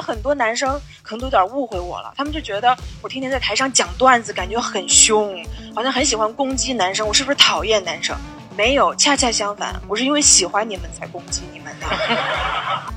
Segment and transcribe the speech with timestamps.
[0.00, 8.16] 很多男生可能都有点误会我了，他们就觉得我天天在台上讲段子，感觉很凶，好像很喜欢攻击男生，我是不是讨厌男生？
[8.56, 11.86] 没有，恰恰相反，我是因为喜欢你们才攻击你们的。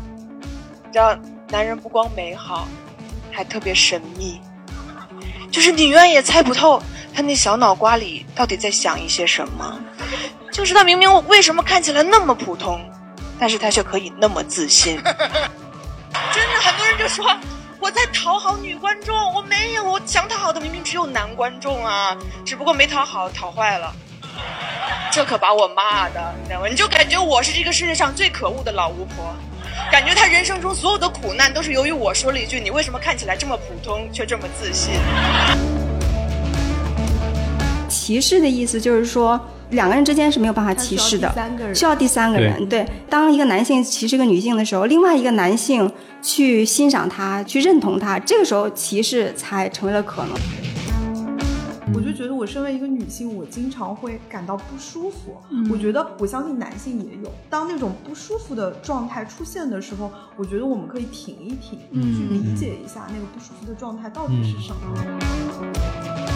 [0.88, 1.16] 你知道，
[1.50, 2.68] 男人不光美好，
[3.32, 4.40] 还特别神秘，
[5.52, 6.82] 就是你永远也猜不透
[7.14, 9.80] 他那小脑瓜里到底在想一些什么。
[10.52, 12.80] 就是他明明为什么看起来那么普通，
[13.38, 15.00] 但是他却可以那么自信。
[16.34, 17.26] 真的，很多人就说
[17.80, 23.94] 我在讨好女观众，我没有，我想讨好的明明只有男观众啊，只不过没讨好，讨坏了。
[25.12, 26.68] 这可把我骂的，你知道吗？
[26.68, 29.34] 你就感觉我是这个世界上最可恶的老巫婆，
[29.92, 34.94] 感觉他人生中所有的苦难都是由于我说了一句：“你为什么看起来这么普通，却这么自信？”
[37.90, 39.40] 歧视的意思就是说。
[39.72, 41.32] 两个人之间是没有办法歧视的，
[41.76, 42.68] 需要第三个人。
[42.68, 50.34] 对，当一个男性歧视一个女性的时候，另外一个男性去欣赏她、去认同她，这个时候歧视才成为了可能。
[51.92, 55.38] 我就觉得，我身为一个女性，我经常会感到不舒服。
[55.72, 57.32] 我觉得，我相信男性也有。
[57.50, 66.29] 当那种不舒服的状态出现的时候，我觉得我们可以停一停，去理解一下那个不舒服的状态到底是什么。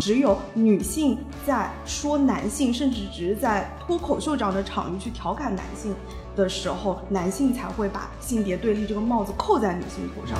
[0.00, 5.94] 只有女性在说男性，甚至只是在脱口秀这样的场域去调侃男性
[6.34, 10.38] 的时候，男性才会把性别对立这个帽子扣在女性头上。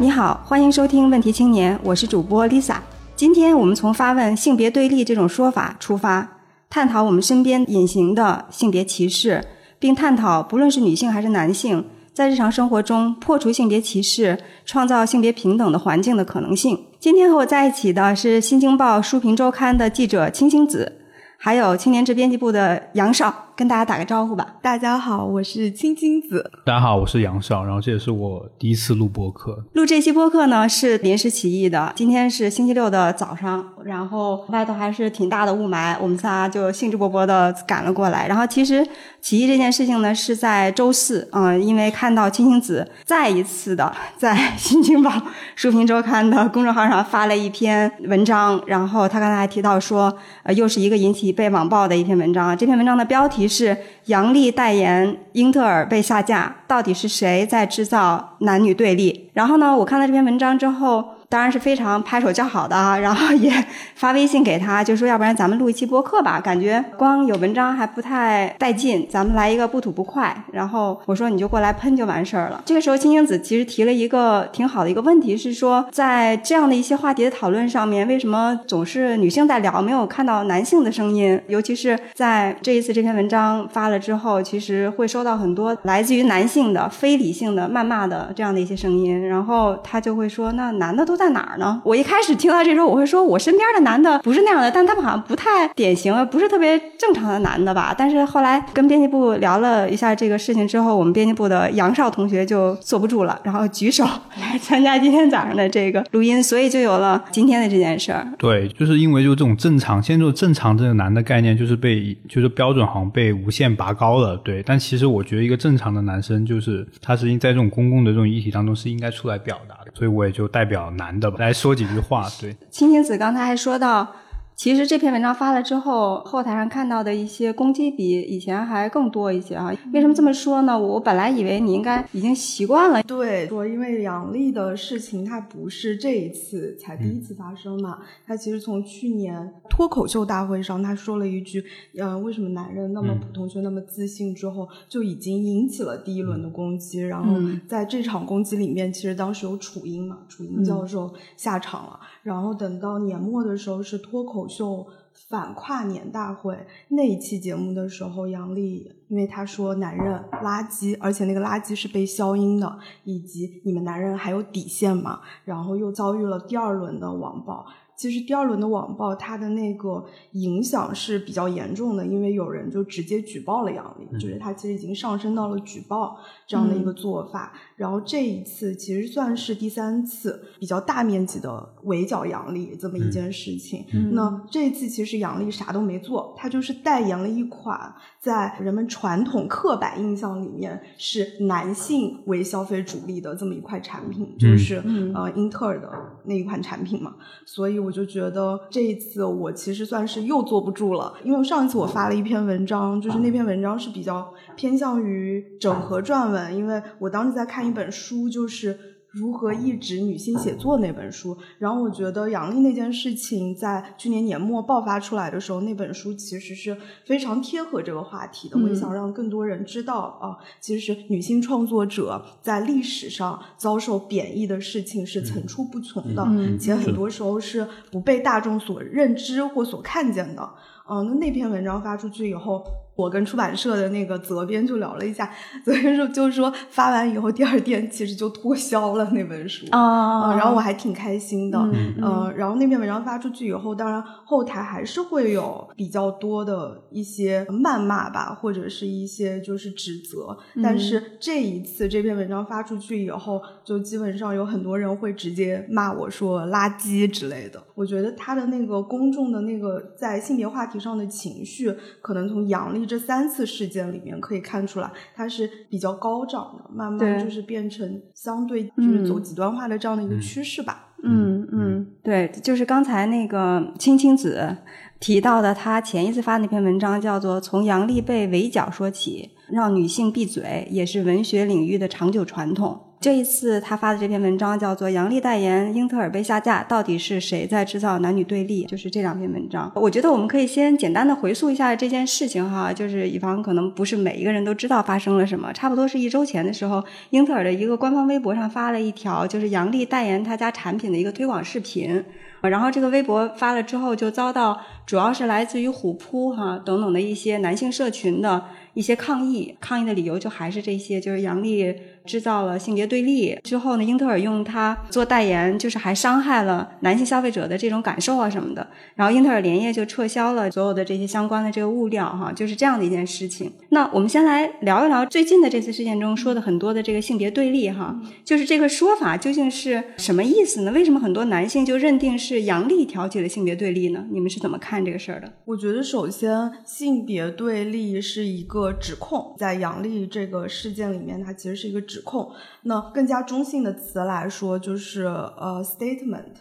[0.00, 2.76] 你好，欢迎收听《问题青年》，我是主播 Lisa。
[3.14, 6.38] 今天我们从发问性别对立这种说法出发，
[6.70, 9.44] 探讨我们身边隐形的性别歧视，
[9.78, 11.86] 并探讨不论是女性还是男性。
[12.14, 16.86] 在日常生活中破除性别歧视、创造性别平等的环境的可能性。
[17.00, 21.00] 今天和我在一起的是《新京报》书评周刊的记者青青子，
[21.36, 23.48] 还有青年志编辑部的杨少。
[23.56, 24.56] 跟大家打个招呼吧。
[24.60, 26.50] 大家好，我是青青子。
[26.66, 27.64] 大家好，我是杨少。
[27.64, 29.64] 然后这也是我第一次录播客。
[29.74, 31.92] 录这期播客呢是临时起意的。
[31.94, 38.26] 今天是星期六的早上，然后外头还是挺大的雾霾，我们仨就兴致勃勃的赶了过来。
[38.26, 38.84] 然后其实
[39.20, 45.10] 起义这件事情呢是在周四，嗯，因为看到青青子再一次的 在《新京报》
[45.54, 50.12] 书评周刊的公众号上发了一篇文章，然后他刚才还提到说，
[50.42, 52.56] 呃，又是一个引起被网暴的一篇文章。
[52.58, 53.43] 这篇文章的标题。
[53.48, 59.30] 是杨笠代言英特尔被下架，到底是谁在制造男女对立？
[59.32, 61.04] 然后呢，我看了这篇文章之后。
[61.34, 63.52] 当然是非常拍手叫好的啊， 然后也
[63.96, 70.32] 发微信给他，就说要不然咱们录一期播客吧，感觉光有文章还不太带劲，咱们来一个不吐不快。
[70.52, 72.62] 然后我说你就过来喷就完事儿了。
[72.64, 81.40] 这个时候青青子其实提了一个挺好的一个问题，是说在这样的一些话题的讨论上面，为什么总是女性在聊，没有看到男性的声音？
[81.48, 91.23] 尤其是在这一次这篇文章发了之后，其实会收到很多来自于男性的非理性的谩骂的这样的一些声音，然后他就会说，那男的都在。
[91.24, 91.80] 在哪儿呢？
[91.84, 97.94] 我一开始听到这时候，我会说，我身边的男的不是那样的，但他们好像不太典型，不是特别正常的男的吧？
[97.96, 104.04] 但是后来跟编辑部聊了一下这个事情之后，我们编辑部的杨少同学就坐不住了，然后举手
[104.38, 108.26] 来参加今天早上的这个录音，所以就有了今天的这件事儿。
[108.36, 114.36] 对，就是因为就这种正常，现在就正常这个男的概念，就是被就是标准好像被无限拔高了。
[114.44, 121.03] 对，但其实我觉得一个正常的男生，就是他是应在这种公共的这种议题当中是应该出来表达的，所以我也就代表男。
[121.38, 122.56] 来说几句话，对。
[122.70, 124.14] 青青子刚才还说到。
[124.56, 129.72] 其实这篇文章发了之后，后台上看到的一些攻击比以前还更多一些啊。
[129.92, 130.78] 为什么这么说呢？
[130.78, 133.02] 我本来以为你应该已经习惯了。
[133.02, 137.98] 对，说因为杨笠的事情，它不是这一次才第一次发生嘛。
[138.24, 141.62] 他其实从去年脱口秀大会上，他说了一句
[141.98, 147.00] “嗯，为什么男人那么普通却那么自信”之后，就已经引起了第一轮的攻击。
[147.00, 147.34] 然后
[147.66, 151.98] 在这场攻击里面，其实当时有楚英嘛，楚英教授下场了。
[152.22, 154.43] 然后等到年末的时候，是脱口。
[154.48, 154.86] 秀
[155.28, 165.20] 反跨年大会那一期节目的时候，杨笠因为他说男人垃圾，而且那个垃圾是被消音的，以及你们男人还有底线吗？
[165.44, 167.64] 然后又遭遇了第二轮的网暴。
[167.96, 177.52] 其实第二轮的网暴，它的那个影响是比较严重的，因为有人就直接举报了杨笠，就是他其实已经上升到了举报这样的一个做法。
[177.76, 183.84] 然后这一次其实算是第三次比较大面积的围剿杨笠这么一件事情。
[184.12, 194.82] 那这一次其实杨笠啥都没做，他就是代言了一款在人们传统刻板印象里面是男性为消费主力的这么一块产品，就是
[195.14, 195.88] 呃英特尔的
[196.24, 197.14] 那一款产品嘛。
[197.44, 197.74] 所以。
[197.84, 208.78] 我就觉得这一次我其实算是又坐不住了，因为上一次我发了一篇文章，就是那篇文章是比较偏向于整合撰文，因为我当时在看一本书，就是。
[209.14, 216.76] 如何抑制女性写作那本书，然后我觉得杨笠那件事情在去年年末爆发出来的时候，那本书其实是
[217.06, 218.58] 非常贴合这个话题的。
[218.58, 230.50] 我也想让更多人知道啊，其实女性创作者在历史上遭受贬义的事情是层出不穷的，且很多时候是不被大众所认知或所看见的。
[230.90, 232.64] 嗯，那那篇文章发出去以后。
[232.96, 235.30] 我跟出版社的那个责编就聊了一下，
[235.64, 241.58] 责编说就是说发完以后第二天其实就脱销了那本书啊，然后我还挺开心的，
[242.00, 257.62] 嗯，然后那篇文章发出去以后，当然后台还是会有比较多的一些谩骂吧，或者是一些就是指责，但是这一次这篇文章发出去以后，就基本上有很多人会直接骂我说垃圾之类的。
[257.74, 262.88] 我觉得他的那个公众的那个在性别话题上的情绪，可能从杨丽。
[262.88, 270.90] 这三次事件里面可以看出来，它是比较高涨的，慢慢就是变成相对就是走极端化的这样的一个趋势吧。
[271.06, 274.56] 嗯嗯，对，就是刚才那个青青子
[275.00, 282.80] 提到的，他前一次发那篇文章叫做《从杨丽被围剿说起，让女性闭嘴》，也是文学领域的长久传统。
[283.04, 288.64] 这一次他发的这篇文章叫做《杨笠代言英特尔被下架，到底是谁在制造男女对立》？
[288.66, 289.70] 就是这两篇文章。
[289.74, 295.52] 我觉得我们可以先简单的回溯一下这件事情哈，就是以防可能不是每一个人都知道发生了什么。
[295.52, 302.02] 差不多是一周前的时候，英特尔的一个官方微博上发了一条，就是杨笠代言他家产品的一个推广视频。
[302.40, 309.54] 然后这个微博发了之后，就遭到主要是来自于虎扑哈等等的一些男性社群的一些抗议。
[309.60, 311.74] 抗议的理由就还是这些，就是杨笠。
[312.06, 318.66] 制造了性别对立之后呢，英特尔用它做代言，就是还伤害了男性消费者的这种感受啊什么的。
[318.94, 323.50] 然后英特尔连夜就撤销了所有的这些相关的这个物料，哈，就是这样的一件事情。
[323.70, 330.72] 那我们先来聊一聊最近的这次事件中说的很多的这个性别对立，哈，就是这个说法究竟是什么意思呢？
[330.72, 334.04] 为什么很多男性就认定是杨笠挑起了性别对立呢？
[334.10, 335.32] 你们是怎么看这个事儿的？
[335.46, 341.80] 我觉得首先性别对立是一个指控，在杨笠这个事件里面，它其实是一个。
[341.94, 342.32] 指控，
[342.62, 346.34] 那更加中性的词来说就是呃 statement。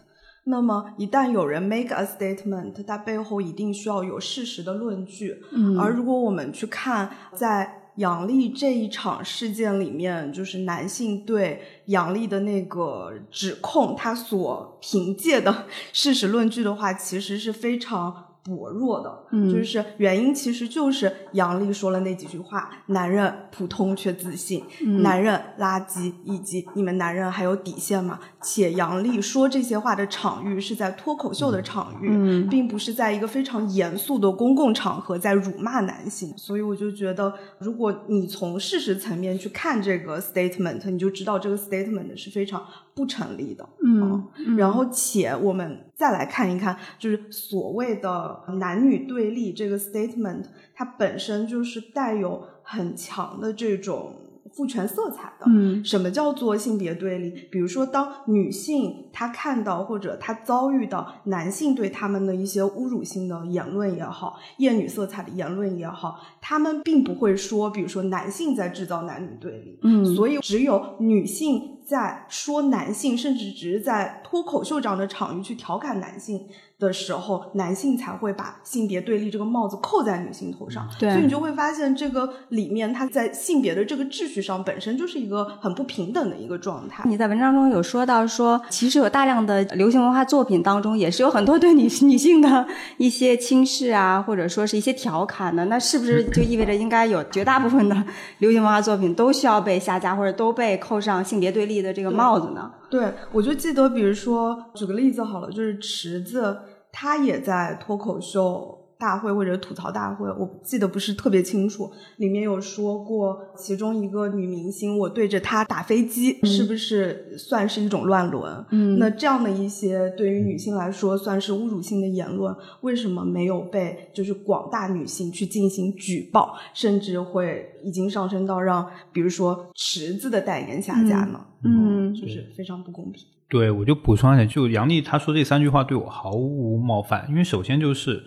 [0.46, 5.42] 那么一旦有人 make a statement，它背后一定需要有事实的论据。
[5.52, 18.33] 嗯，而如果我们去看在杨笠这一场事件里面，就是男性对杨笠的那个指控，他所凭借的事实论据的话，其实是非常。
[18.44, 24.64] 薄弱的，就是原因其实就是杨笠说了那几句话：男人普通却自信，
[25.02, 28.20] 男人垃圾，以及你们男人还有底线吗？
[28.42, 36.34] 且杨笠说这些话的场域是在脱口秀的场域，并不是在一个非常严肃的公共场合在辱骂男性。
[36.36, 42.62] 所以我就觉得，如果你从事实层面去看这个 statement，你就知道这个 statement 是非常
[42.96, 43.68] 不成立的。
[43.84, 48.42] 嗯，然后且我们再来看一看，就是所谓的。
[48.64, 50.44] 男女对立这个 statement，
[50.74, 54.14] 它本身就是带有很强的这种
[54.52, 55.46] 父权色彩的。
[55.48, 57.30] 嗯，什么叫做性别对立？
[57.52, 69.80] 比如说，当女性她看到或者她遭遇到男性对他们的一些侮辱性的言论也好，厌女色彩的言论也好，他们并不会说，比如说男性在制造男女对立。
[69.82, 76.48] 嗯，所以只有女性在说男性，甚至只是在脱口秀这样的场域去调侃男性。
[76.80, 87.02] 的时候，男性才会把性别对立这个帽子扣在女性头上，对所以你就会发现这个里面，它在性别的这个秩序上本身就是一个很不平等的一个状态。
[87.08, 95.64] 你在文章中有说到说，其实有大量的流行文化作品当中，也是有很多对女女性的一些轻视啊，或者说是一些调侃的。
[95.66, 97.96] 那是不是就意味着应该有绝大部分的
[98.40, 102.72] 流行文化作品都需要被下架，或者都被扣上性别对立的这个帽子呢？
[102.90, 106.58] 对，我就记得，比如说举个例子好了，就是池子。
[106.96, 118.66] 他也在脱口秀大会或者吐槽大会，我记得不是特别清楚，里面有说过其中一个女明星，我对着她打飞机，是不是算是一种乱伦？
[118.72, 131.46] 嗯，那这样的一些对于女性来说算是侮辱性的言论，为什么没有被就是广大女性去进行举报，甚至会已经上升到让比如说池子的代言下架呢？
[131.66, 133.26] 嗯，就是非常不公平。
[133.50, 138.24] 对，我就补充一点，就杨丽她说这三句话对我毫无冒犯，因为首先就是就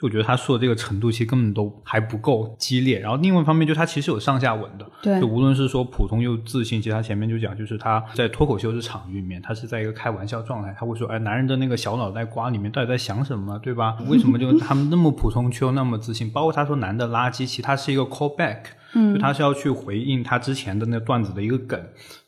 [0.00, 3.00] 我觉得他说的这个程度其实根本都还不够激烈。
[3.00, 13.96] 然后另外一方面，就他其实有上下文的，对就无论是说普通又自信，其实他前面就讲，就是他在脱口秀的场域里面，他是在一个开玩笑状态，他会说，哎，男人的那个小脑袋瓜里面到底在想什么，对吧？
[14.08, 16.30] 为什么就 他们那么普通却又那么自信？
[16.30, 18.58] 包括他说男的垃圾，其实他是一个 callback。
[18.94, 21.78] 嗯，就他是要去回应他之前的那段子的一个梗，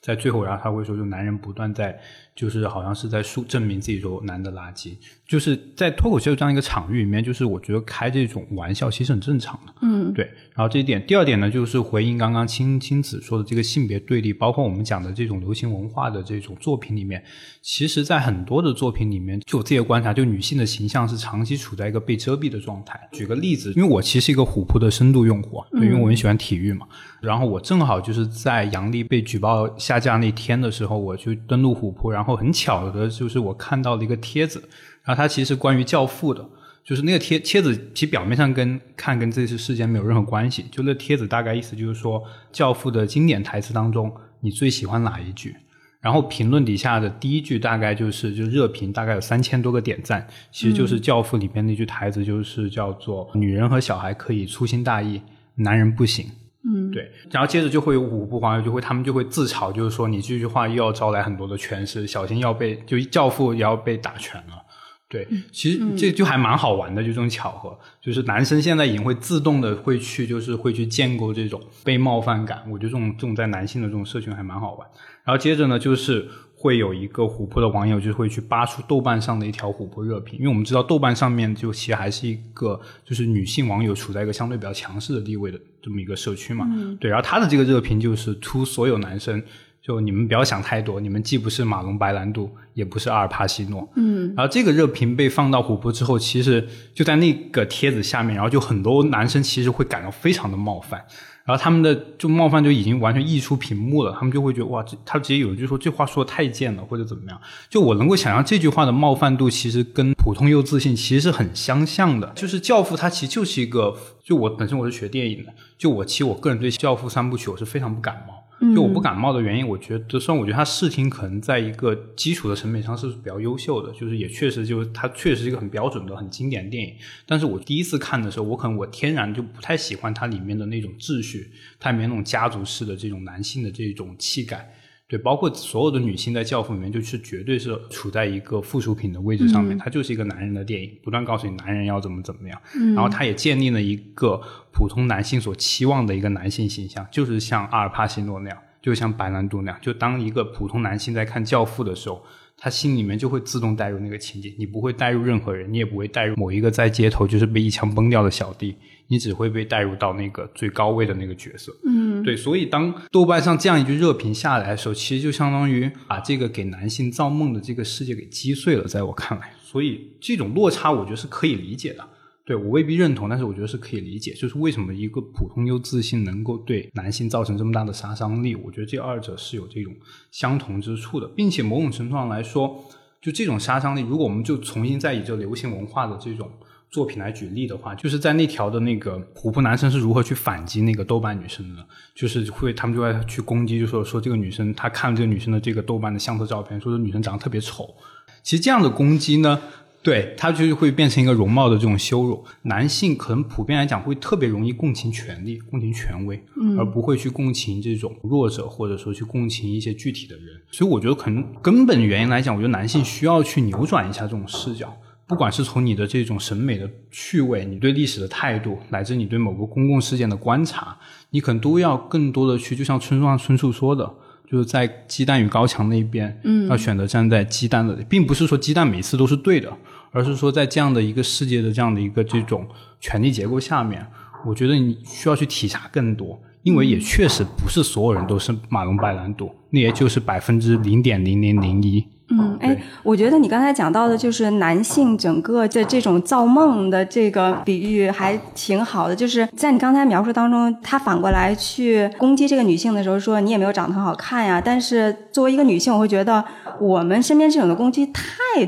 [0.02, 1.98] 在最后，然后他会说，就男人不断在，
[2.40, 4.96] 就是好像是在说证明自己说男的垃圾，
[5.28, 10.24] 就是在脱口秀这样一个场域里面，就是我觉得开这种玩笑其实很正常的，嗯，对。
[10.54, 17.22] 然后这一点，第二点呢，就是回应刚刚青青子说的这个性别对立，包括我们讲的这种流行文化的这种作品里面，
[17.60, 22.98] 其实在很多的作品里面，就我自己的观察，就女性的形象是长期处在一个被遮蔽的状态。
[23.12, 26.86] 举个例子，因为我其实是一个虎扑的深度用户，对，因为我很喜欢体育嘛。
[27.20, 34.60] 然后我正好就是在杨笠被举报下架那天的时候，我去登录虎扑，然后很巧的就是我看到了一个帖子，
[35.04, 36.48] 然后它其实关于《教父》的。
[36.82, 40.64] 就是那个帖帖子，其实表面上跟看跟这次事件没有任何关系。
[40.72, 42.18] 就那帖子大概意思就是说，
[42.50, 44.10] 《教父》的经典台词当中，
[44.40, 45.54] 你最喜欢哪一句？
[46.00, 55.20] 然后评论底下的第一句大概就是就热评，大概有三千多个点赞，其实就是《教父》里边那句台词，就是叫做“女人和小孩可以粗心大意，
[55.56, 56.26] 男人不行”。
[56.62, 64.62] 嗯，对，然后接着就会有五部网友就会他们就会自嘲，就是说你这句话又要招来很多的诠释，小心要被就教父也要被打拳了。
[65.08, 72.62] 对，其实这就还蛮好玩的，就这种巧合，就是男生现在已经会自动的会去，就是会去建构这种被冒犯感。
[72.70, 74.86] 我觉得这种这种在男性的这种社群还蛮好玩。
[75.24, 76.28] 然后接着呢，就是
[76.62, 86.66] 会有一个琥珀的网友就会去扒出豆瓣上的一条琥珀热评，因为我们知道豆瓣上面就其实还是一个就是女性网友处在一个相对比较强势的地位的这么一个社区嘛。
[87.00, 89.42] 对，然后他的这个热评就是出所有男生。
[89.82, 93.88] 就你们不要想太多，你们既不是马龙白兰度，也不是阿尔帕西诺。
[93.96, 101.02] 嗯，然后这个热评被放到琥珀之后，其实就在那个帖子下面，然后就很多男生其实会感到非常的冒犯，
[101.44, 107.40] 然后他们的就冒犯就已经完全溢出屏幕了，他们就会觉得哇，这他直接有人就说这话说的太贱了，或者怎么样。
[107.68, 112.30] 就我能够想象这句话的冒犯度其实跟普通又自信其实是很相像的。
[112.36, 118.39] 就是《教父》他其实就是一个，就我本身我是学电影的，就我其实我个人对《教父》三部曲我是非常不感冒。
[118.74, 126.94] 就我不感冒的原因，我觉得虽然我觉得他视听可能在一个基础的审美上是比较优秀的，就是也确实就是它确实是一个很标准的、很经典的电影。
[127.24, 134.74] 但是我第一次看的时候，我可能我天然就不太喜欢它里面的那种秩序，它里面那种家族式的这种男性的这种气概。
[135.10, 139.76] 对，包括所有的女性在《教父》里面，就是绝对是处在一个附属品的位置上面。
[139.76, 142.56] 它就是一个男人的电影，不断告诉你男人要怎么怎么样。
[142.94, 144.40] 然后他也建立了一个
[144.70, 149.80] 普通男性所期望的一个男性形象，就是像阿尔帕西诺那样，就像白兰度那样。
[149.82, 152.22] 就当一个普通男性在看《教父》的时候，
[152.56, 158.76] 他心里面就会自动带入那个情景，你不会带入任何人，你也不会带入某一个在街头就是被一枪崩掉的小弟。
[159.10, 172.08] 你只会被带入到那个最高位的那个角色，嗯，对，所以当豆瓣上这样一句热评下来的时候，其实就相当于把这个给男性造梦的这个世界给击碎了，在我看来，所以这种落差我觉得是可以理解的。
[172.46, 174.32] 对我未必认同，但是我觉得是可以理解。
[174.34, 178.54] 就是为什么一个普通又自信能够对男性造成这么大的杀伤力？
[178.54, 179.92] 我觉得这二者是有这种
[180.30, 182.84] 相同之处的，并且某种程度上来说，
[183.20, 186.48] 就这种杀伤力，如果我们就重新再以这流行文化的这种。
[186.90, 191.86] 作品来举例的话，就是在那条的那个虎扑男生是如何去反击那个豆瓣女生的？
[192.14, 197.94] 就是会他们就会去攻击，就说说这个女生，他看了这个女生的这个豆瓣的相册照片，说这女生长得特别丑。
[198.42, 199.60] 其实这样的攻击呢，
[200.02, 202.44] 对他就会变成一个容貌的这种羞辱。
[202.62, 206.42] 男性可能普遍来讲会特别容易共情权力、共情权威，
[206.76, 210.60] 而不会去共情这种弱者，或者说去共情一些具体的人。
[210.72, 214.96] 所以我觉得可能根本原因来讲，我觉得男性需要去扭转一下这种视角。
[215.30, 220.98] 不管是从你的这种审美的趣味，你对历史的态度，乃至你对某个公共事件的观察，
[221.30, 224.12] 你可能都要更多的去，就像村上春树说的，
[224.50, 229.72] 就是在鸡蛋与高墙那一边，嗯，要选择站在鸡蛋的，并不是说鸡蛋每次都是对的，
[230.10, 232.66] 而是说在这样的一个世界的这样的一个这种
[232.98, 234.04] 权力结构下面，
[234.44, 242.04] 我觉得你需要去体察更多，因为也确实不是所有人都是马龙白兰度，那也就是百分之零点零零零一。
[242.30, 249.16] 嗯，哎，我觉得你刚才讲到的，就是男性整个的这种造梦的这个比喻还挺好的。
[249.16, 254.62] 就是在你刚才描述当中，他反过来去攻击这个女性的时候，说你也没有长得很好看呀。
[254.64, 256.44] 但是作为一个女性，我会觉得
[256.80, 258.22] 我们身边这种的攻击太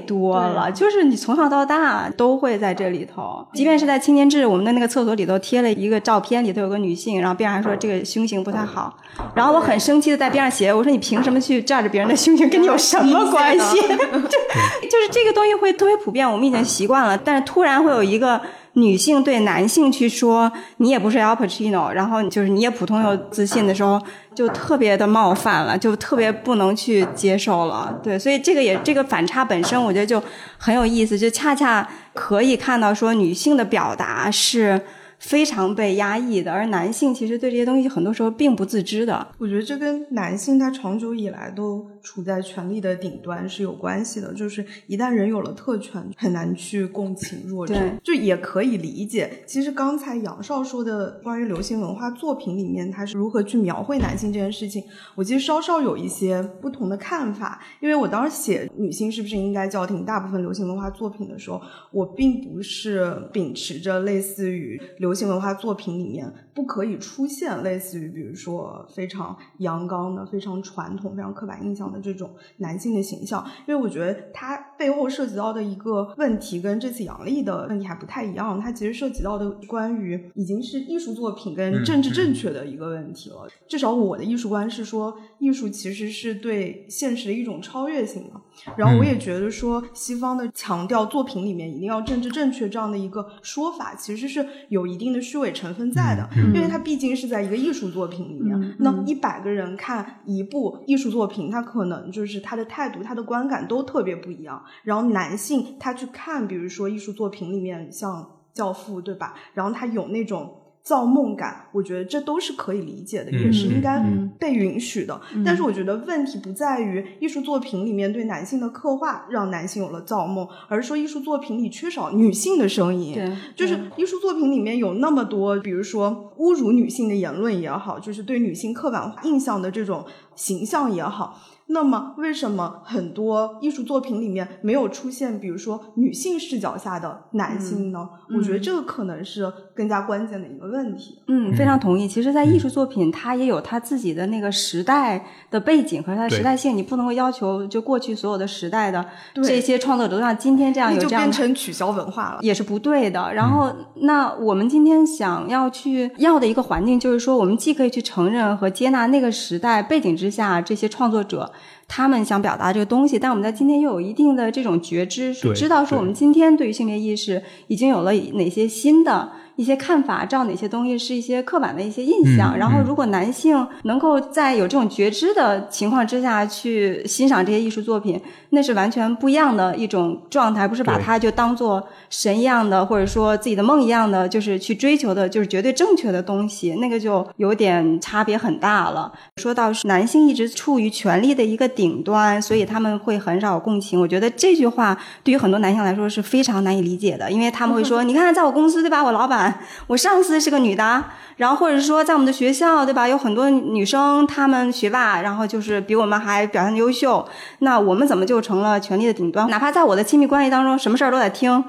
[0.07, 3.47] 多了，就是你从小到大都会在这里头。
[3.53, 8.95] 即便是在青年志，我们的那个厕所里头贴了一个照片，里头有个女性，然后边上还说这个胸型不太好。
[9.35, 13.81] 然后我很生气的在边上写，我说你凭什么去照着别人的胸型，跟你有什么关系？
[13.83, 17.17] 就就是这个东西会特别普遍，我们已经习惯了。
[17.17, 18.41] 但是突然会有一个
[18.75, 24.01] 女性对男性去说你也不是 Al Pacino，然后就是你也普通又自信的时候，
[24.35, 27.99] 就特别的冒犯了，就特别不能去接受了。
[28.03, 30.23] 对，所以这个也这个反差本身，我觉得就
[30.57, 34.81] 很有意思，就恰恰可以看到说女性的表达是。
[35.23, 39.29] 非常被压抑的，而男性其实对这些东西很多时候并不自知的。
[39.39, 44.35] 我觉得这跟男性他长久以来都处在权力的顶端是有关系的。
[44.35, 49.31] 就是一旦人有了特权，很难去共情弱者，就也可以理解。
[49.47, 54.83] 其实刚才杨少说的关于流行文化作品里面他是如何去描绘男性这件事情，
[55.15, 57.63] 我其实稍稍有一些不同的看法。
[57.81, 61.63] 因为我当时写女性是不是应该叫停大部分流行文化作品的时候，
[61.93, 65.12] 我并不是秉持着类似于流。
[65.13, 78.59] 流行文化作品里面不可以出现类似于，比如说非常阳刚的、非常传统、非常刻板印象的这种男性的形象，因为我觉得它背后涉及到的一个问题跟这次杨笠的问题还不太一样。
[78.59, 83.47] 它其实涉及到的关于已经是艺术作品跟政治正确的一个问题了。
[83.69, 88.41] 至少我的艺术观是说，艺术其实是对现实的一种超越性嘛。
[88.77, 95.03] 然后我也觉得说，西方的强调作品里面一定要政治正确这样的一个说法，其实是有一。
[95.03, 98.77] 定的虚伪成分在的，因为它毕竟是在一个艺术作品里面。
[98.79, 104.63] 那一百个人看一部艺术作品，他可能就是他的态度、他的观感都特别不一样。
[104.85, 109.35] 然后男性他去看，比如说艺术作品里面像《教父》，对吧？
[109.55, 110.62] 然后他有那种。
[110.83, 114.05] 造梦感，我觉得这都是可以理解的，也是应该
[114.39, 115.21] 被允许的。
[115.45, 123.15] 但是我觉得问题不在于艺术作品里面对男性的刻画让男性有了造梦，而是说艺术作品里缺少女性的声音。
[123.15, 131.41] 对，就是艺术作品里面有那么多，比如说侮辱女性的言论也好，就是对女性刻板印象的这种形象也好。
[131.69, 138.07] 那么，为什么很多艺术作品里面没有出现，比如说女性视角下的男性呢？
[138.37, 141.23] 我觉得这个可能是更加关键的一个问题。
[141.29, 142.07] 嗯，非常同意。
[142.07, 153.33] 其实，在艺术作品，它也有它自己的那个时代的背景和它的时代性，你不能够要求就过去所有的时代的这些创作者都像今天这样有这样，就变成取消文化了，也是不对的。
[153.33, 161.51] 然后，那我们今天想要去要的一个环境，就是说，我们既可以去承认和接纳那个时代背景之下这些创作者。
[161.89, 169.31] 他们想表达这个东西，但我们在今天又有一定的这种觉知，知道说我们今天对于性别意识已经有了哪些新的。
[169.63, 172.59] 一些看法，知道哪些东西是一些刻板的一些印象。
[172.59, 178.21] 然后，如果男性能够在有这种觉知的情况之下去欣赏这些艺术作品，
[178.51, 189.13] 那是完全不一样的一种状态，不是把它就当做神一样的，或者说自己的梦一样的，就是去追求的，就是绝对正确的东西，那个就有点差别很大了。
[189.37, 194.01] 说到是男性一直处于权力的一个顶端，所以他们会很少共情。
[194.01, 199.52] 我觉得这句话对于很多男性来说是非常难以理解的，因为他们会说：“你看，在我公司对吧，我老板。”
[199.89, 201.05] 我上司是个女的，
[201.37, 203.09] 然后或者是说在我们的学校，对吧？
[203.09, 207.27] 有很多女生，她们学霸，然后就是比我们还表现优秀。
[207.61, 209.49] 那我们怎么就成了权力的顶端？
[209.49, 211.65] 哪怕在我的亲密关系当中，什么事儿都得听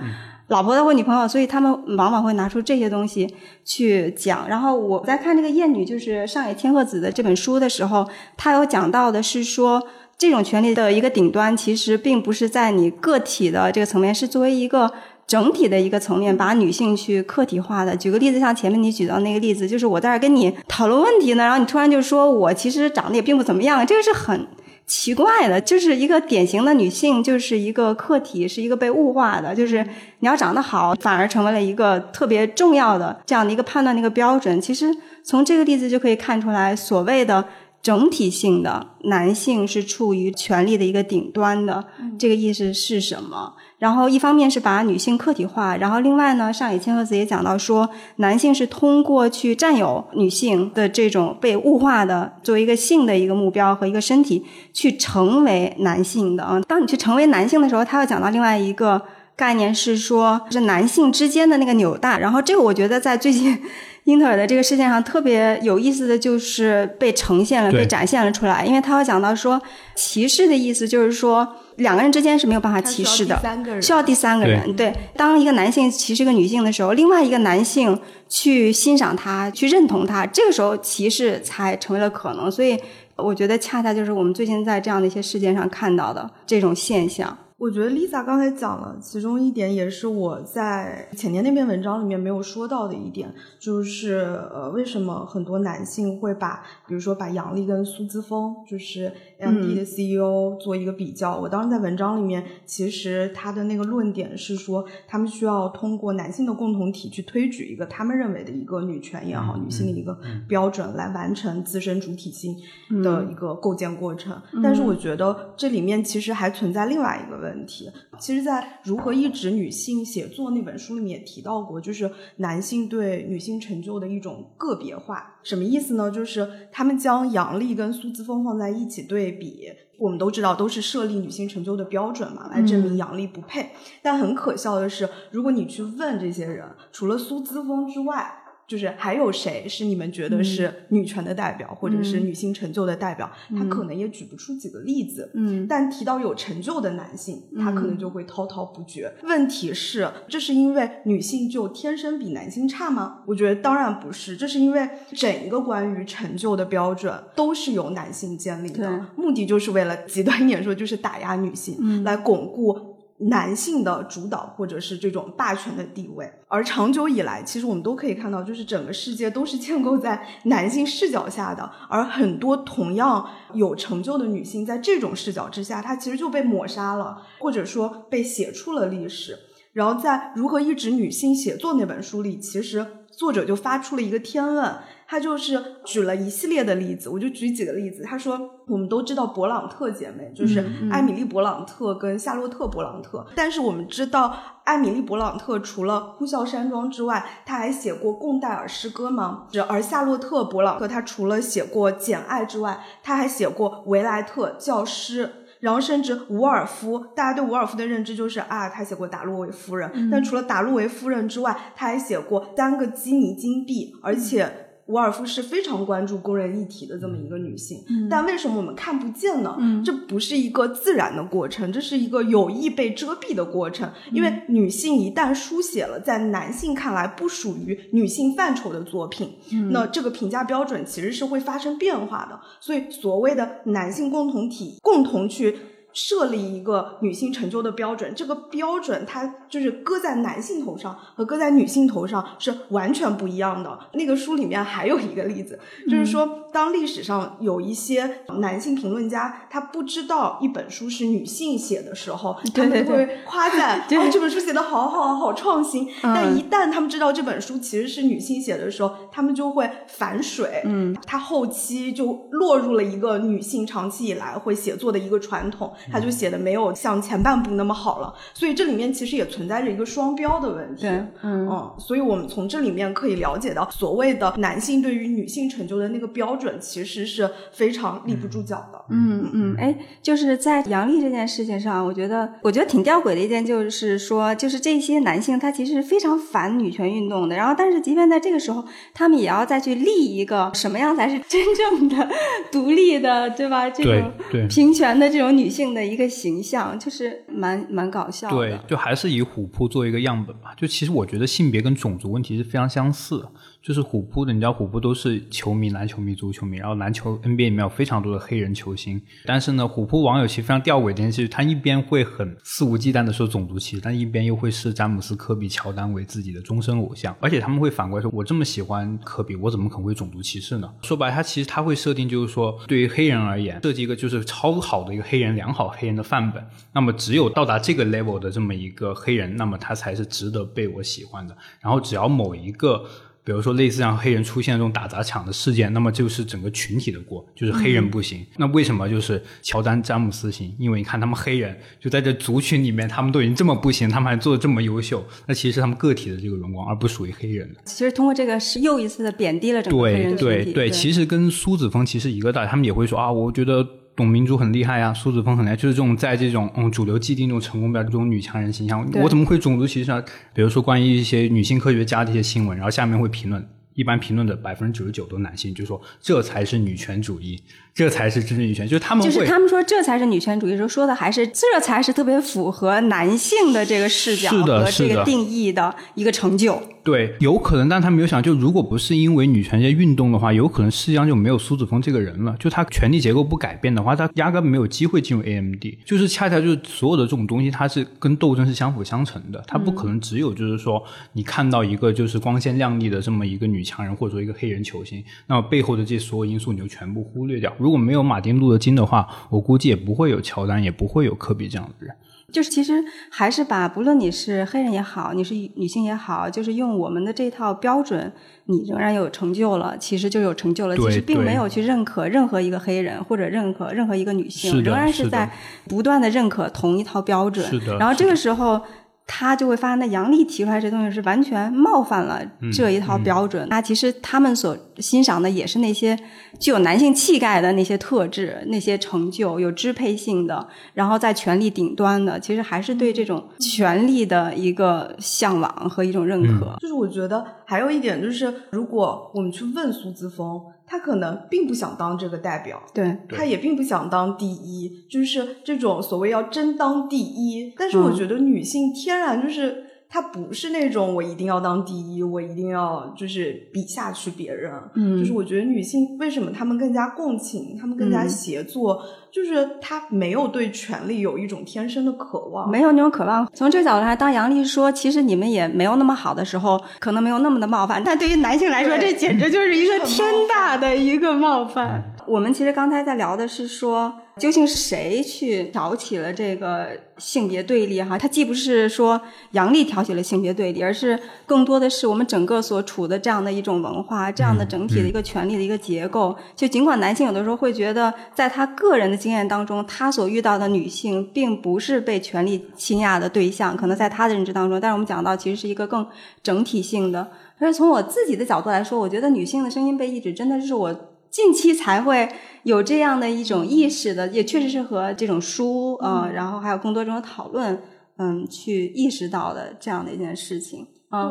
[0.47, 4.47] 老婆的或女朋友，所以他们往往会拿出这些东西去讲。
[4.47, 9.81] 然后我在看这个《艳女》，就是上野千鹤子的这本书的时候，他有讲到的是说，
[10.17, 14.91] 这种权力的一个顶端，其实并不是在你个体的这个层面，是作为一个。
[15.25, 17.95] 整体的一个层面，把女性去客体化的。
[17.95, 24.47] 举个例子，像前面你举到那个例子，就是我在这跟你讨论问题呢，然后你突然就说我其实长得也并不怎么样，这个是很
[24.85, 25.59] 奇怪的。
[25.59, 29.55] 就是一个典型的女性，就是一个客体，是一个被物化的。
[29.55, 29.83] 就是
[30.19, 34.59] 你要长得好，反而成为了一个特别重要的这样的一个判断的一个标准。
[34.61, 37.45] 其实从这个例子就可以看出来，所谓的。
[37.83, 41.83] 整体性的男性是处于权力的一个顶端的，
[42.17, 43.55] 这个意思是什么？
[43.83, 56.61] 然后一方面是把女性客体化，然后另外呢，上野千鹤子也讲到说，男性是通过去占有女性的这种被物化的作为一个性的一个目标和一个身体去成为男性的啊。
[56.65, 59.01] 当你去成为男性的时候，他又讲到另外一个
[59.35, 62.19] 概念是说，是男性之间的那个纽带。
[62.19, 63.61] 然后这个我觉得在最近。
[64.05, 69.61] 英特尔的这个事件上特别有意思的就是被呈现了、被展现了出来，因为他要讲到说
[69.95, 73.41] 歧视的意思就是说两个人之间是没有办法歧视的，
[73.81, 74.75] 需要第三个人。
[74.75, 82.51] 对，当一个男性歧视一个女性的时候，另外一个男性去欣赏他、去认同他，这个时候歧视才成为了可能。
[82.51, 82.77] 所以
[83.15, 87.37] 我觉得恰恰就是我们最近在这样的一些事件上看到的这种现象。
[87.63, 99.09] 我觉得 Lisa 刚才讲了，其中一点也是我在前年那篇文章里面没有说到的一点，就是呃，为什么很多男性会把，比如说把杨笠跟苏姿丰，就是
[99.43, 101.37] M D 的 CEO 做一个比较。
[101.37, 112.57] 我当时在文章里面，其实他的那个论点是说，他们需要通过男性的共同体去推举一个他们认为的一个女权也好，女性的一个标准，来完成自身主体性
[113.01, 114.37] 的一个构建过程。
[114.61, 117.53] 但是我觉得这里面其实还存在另外一个问。
[117.53, 117.87] 问题，
[118.19, 125.32] 其实，在《如何抑制女性写作》那本书里面也提到过，就是男性对女性成就的一种个别化。
[125.43, 126.09] 什么意思呢？
[126.09, 133.71] 就是他们将杨笠跟苏姿丰放在一起对比，我们都知道都是设立女性成就的标准嘛，来证明杨笠不配。
[134.01, 138.42] 但很可笑的是，如果你去问这些人，除了苏姿丰之外，
[138.73, 143.31] 就是还有谁是你们觉得是女权的代表，或者是女性成就的代表？
[143.55, 145.29] 他可能也举不出几个例子。
[145.35, 149.13] 嗯，但提到有成就的男性，他可能就会滔滔不绝。
[149.25, 153.19] 问题是，这是因为女性就天生比男性差吗？
[153.27, 162.92] 我觉得当然不是，这是因为整一个关于成就的标准都是由男性建立的，目的就是为了极端一点说，就是打压女性，来巩固。
[163.29, 179.37] 男性的主导或者是这种霸权的地位，而长久以来，其实我们都可以看到，就是整个世界都是建构在男性视角下的，而很多同样有成就的女性，在这种视角之下，她其实就被抹杀了，或者说被写出了历史。
[179.71, 184.75] 然后在《如何抑制女性写作》那本书里，其实作者就发出了一个天问。
[185.13, 188.01] 他就是举了一系列的例子，我就举几个例子。
[188.01, 193.23] 他说，我们都知道勃朗特姐妹，就是艾米丽·勃朗特跟夏洛特·勃朗特。
[193.35, 199.45] 但是我们知道，艾米丽·勃朗特除了《呼啸山庄》之外，她还写过贡戴尔诗歌吗？
[199.69, 205.27] 而夏洛特·勃朗特，她除了写过《简爱》之外，她还写过《维莱特教师》。
[205.59, 214.71] 然后甚至伍尔夫，大家对伍尔夫的认知就是啊，他写过《达洛维夫人》，但除了《达洛维夫人》之外，他还写过三个基尼金币，而且。
[214.87, 219.57] 伍尔夫是非常关注工人议题的这么一个女性，但为什么我们看不见呢？
[219.85, 223.89] 这不是一个自然的过程，这是一个有意被遮蔽的过程。
[224.11, 229.33] 因为女性一旦书写了在男性看来不属于女性范畴的作品，
[229.71, 232.39] 那这个评价标准其实是会发生变化的。
[232.59, 235.57] 所以，所谓的男性共同体共同去。
[235.93, 243.79] 设立一个女性成就的标准，这个标准它就是搁在男性头上和搁在女性头上是完全不一样的。
[243.93, 255.87] 那个书里面还有一个例子，就是说，当历史上有一些男性评论家他不知道一本书是女性写的时候，他们会夸赞啊这本书写的好好好创新。
[256.01, 260.63] 但一旦他们知道这本书其实是女性写的时候，他们就会反水。
[260.65, 265.71] 嗯，他后期就落入了一个女性长期以来会写作的一个传统。
[265.91, 270.87] 他就写的没有像前半部那么好了，所以这里面其实也存在着一个双标的问题。
[271.23, 278.81] 嗯，所以我们从这里面可以了解到，所谓的男性对于女性成就的那个标准，其实是非常立不住脚的。
[278.89, 292.09] 嗯嗯，哎，就是在杨丽这件事情上，我觉得我觉得挺吊诡的一件，就是说，就是这些男性他其实是非常反女权运动的，然后但是即便在这个时候，他们也要再去立一个什么样才是真正的
[292.51, 293.69] 独立的，对吧？
[293.69, 294.11] 这种
[294.47, 295.72] 平权的这种女性。
[295.73, 300.53] 的一个形象就是蛮蛮搞笑的，对，就还是以虎扑做一个样本吧。
[300.55, 303.25] 就其实我觉得性别跟种族问题是非常相似。
[303.63, 309.01] 就是虎扑的，你知道虎扑都是球迷，篮球迷、足球迷，然后篮球 NBA 里面有非常多的黑人球星。
[309.23, 317.15] 但是呢，虎扑网友其实非常吊诡的一件事，他一边会很肆无忌惮的说种族歧视，但一边又会视詹姆斯、科比、乔丹为自己的终身偶像。
[317.21, 320.69] 而且他们会反过来说，我这么喜欢科比，我怎么可能会种族歧视呢？
[320.81, 326.45] 说白了，他其实他会设定就是说，对于黑人而言，设计一个就是超好的一个黑人、良好黑人的范本。
[326.73, 331.37] 那么只有到达这个 level 的这么一个黑人，那么他才是值得被我喜欢的。
[331.61, 332.83] 然后只要某一个。
[333.25, 338.25] 比如说，类似像黑人出现这种打砸抢的事件，那么就是整个群体的锅，就是黑人不行。
[338.37, 340.53] 那为什么就是乔丹、詹姆斯行？
[340.59, 347.61] 因为你看他们黑人就在这族群里面，他们都已经这么不行，他们还做的这么优秀，那其实是他们个体的这个荣光，而不属于黑人的。
[347.65, 350.23] 其实通过这个是又一次的贬低了整个黑人群体。
[350.23, 353.65] 对对对，其实跟苏子峰其实一个道理，他们也会说啊，我觉得。
[353.95, 360.03] 董明珠很厉害呀，苏子峰很厉害，就是这种在这种嗯主流既定这种成功标这种女强人形象，我怎么会种族歧视啊？
[360.33, 367.39] 比如说关于一些女性科学家的一些新闻，然后下面会评论，一般评论的百分之九十九都男性，就说这才是女权主义，
[367.73, 376.61] 这才是真正女权，就是他们就是他们说这才是女权主义时候说的还是这才是特别符合男性的这个视角和这个定义的一个成就。
[376.83, 382.35] 对，有可能，但他没有想，就如果不是因为女权这些运动的话，有可能世界上就没有苏子峰这个人了。
[382.37, 385.63] 就他权力结构不改变的话，他压根没有机会进入 AMD。
[385.85, 389.41] 就是恰恰就是所有的这种东西，它是跟斗争是相辅相成的。
[389.47, 390.83] 它不可能只有就是说，
[391.13, 397.55] 你看到一个就是光鲜亮丽的这么一个女强人，或者说一个黑人球星，那么背后的这些所有因素你就全部忽略掉。
[397.63, 401.95] 如果没有马丁路德金的话，我估计也不会有乔丹，也不会有科比这样的人。
[402.29, 408.11] 就是其实还是把，不论你是黑人也好，你是女性也好，就是用我们的这套标准，
[408.47, 410.75] 你仍然有成就了，其实就有成就了。
[410.75, 415.31] 其实并没有去认可任何一个黑人或者认可任何一个女性，仍然是在
[415.69, 417.45] 不断的认可同一套标准。
[417.79, 418.61] 然后这个时候。
[419.05, 423.47] 他就会发现，那杨笠提出来这东西是完全冒犯了这一套标准。
[423.49, 425.97] 那其实他们所欣赏的也是那些
[426.39, 432.19] 具有男性气概的那些特质、那些成就、有支配性的，然后在权力顶端的。
[432.19, 436.55] 其实还是对这种权力的一个向往和一种认可。
[436.59, 440.41] 就是我觉得还有一点就是，如果我们去问苏姿峰。
[440.65, 447.53] 他可能并不想当这个代表，对，他也并不想当第一，就是这种所谓要争当第一。
[447.57, 449.67] 但是我觉得女性天然就是。
[449.93, 454.51] 他不是那种我一定要当第一，我一定要就是比下去别人。
[454.73, 463.29] 嗯，就是我觉得女性为什么她们更加共情，她们更加协作，就是她没有对权力有一种天生的渴望，没有那种渴望。
[463.35, 471.93] 从这个角度来，当杨丽说其实你们也没有那么好的时候，可能没有那么的冒犯，但对于男性来说，这简直就是一个天大的一个冒犯。
[472.07, 473.93] 我们其实刚才在聊的是说。
[474.19, 477.81] 究竟是谁去挑起了这个性别对立？
[477.81, 486.15] 哈，它既不是说杨丽挑起了性别对立，而是更多的是我们整个所处的这样的一种文化，这样的整体的一个权力的一个结构。
[486.35, 495.85] 就尽管男性有的时候会觉得，在他个人的经验当中，他所遇到的女性并不是被权力倾轧的对象，可能在他的认知当中，但是我们讲到其实是一个更
[496.21, 497.09] 整体性的。
[497.39, 500.92] 但是从我自己的角度来说，我觉得女性的声音被抑制，真的是我。
[501.13, 502.09] 近期才会
[502.41, 507.61] 有这样的一种意识的，也确实是和这种书嗯，然后还有更多这种讨论，
[507.97, 510.65] 嗯，去意识到的这样的一件事情。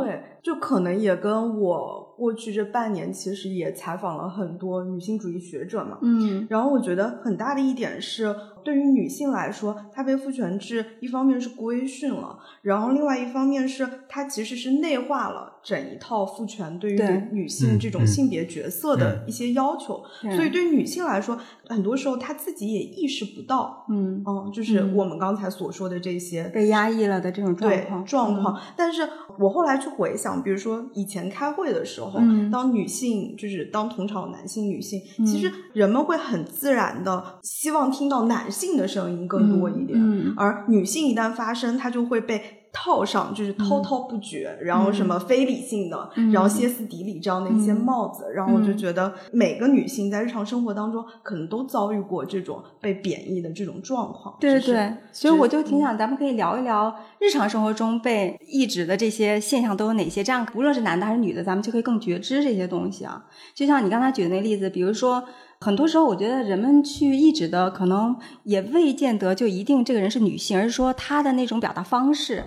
[0.05, 8.33] 对，就可能也跟我过去这半年其实也采访了很多女性主义学者嘛，嗯，然后我觉得很大的一点是，
[8.65, 20.03] 对于女性来说，她被父权制一方面是规训了，然后另外一方面是她其实是内化了整一套父权对于女性这种性别角色的一些要求，
[20.37, 29.07] 所以对女性来说，很多时候她自己也意识不到，嗯嗯，就是我们刚才所说的这些被压抑了的这种状况状况，但是
[29.39, 29.73] 我后来。
[29.83, 32.13] 去回想，比如说以前开会的时候，
[32.53, 39.99] 当女性就是当同场男性、女性，其实人们会很自然的希望听到男性的声音更多一点，
[40.37, 42.59] 而女性一旦发声，她就会被。
[42.75, 54.35] 套上就是滔滔不绝，然后什么非理性的，然后歇斯底里这样的一些帽子，然后我就觉得每个女性在日常生活当中可能都遭遇过这种被贬义的这种状况。
[54.41, 63.23] 对对对，所以我就挺想咱们可以聊一聊日常生活中被抑制的这些现象都有哪些，这样无论是男的还是女的，咱们就可以更觉知这些东西啊。
[63.55, 65.23] 就像你刚才举的那个例子，比如说
[65.63, 72.43] 很多时候我觉得人们去抑制的可能也未见得就一定这个人是女性，而是说她的那种表达方式。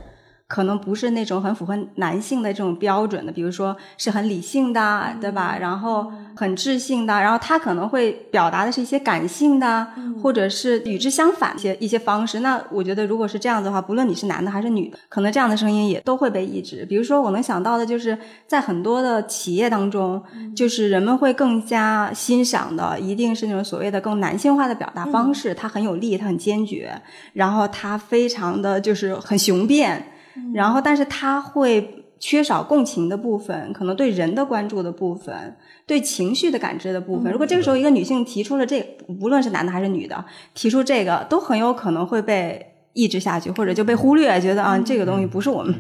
[0.48, 5.58] 可能不是那种很符合男性的这种标准的，比如说是很理性的，对吧？
[5.60, 9.88] 然后很智性的，然后他可能会表达的是一些感性的，
[10.22, 12.42] 或者是与之相反一些一些方式。
[12.42, 16.86] 那我觉得，如果是这样子的话，不论你是男的还是女的，可能这样的声音也都会被抑制。
[16.88, 20.22] 比如说，我能想到的就是在很多的企业当中，
[20.56, 25.56] 就是人们会更加欣赏的，一定是那种所谓的更男性化的表达方式。
[25.56, 27.02] 他很有力，他很坚决，
[27.34, 30.12] 然后他非常的就是很雄辩。
[30.54, 37.32] 然后，但是他会缺少共情的部分，可能对人的关注的部分，对情绪的感知的部分。
[37.32, 45.76] 如果这个时候一个女性提出了这，无论是男的还是女的，提出这个，都很有可能会被抑制下去，或者就被忽略，觉得啊，这个东西不是我们。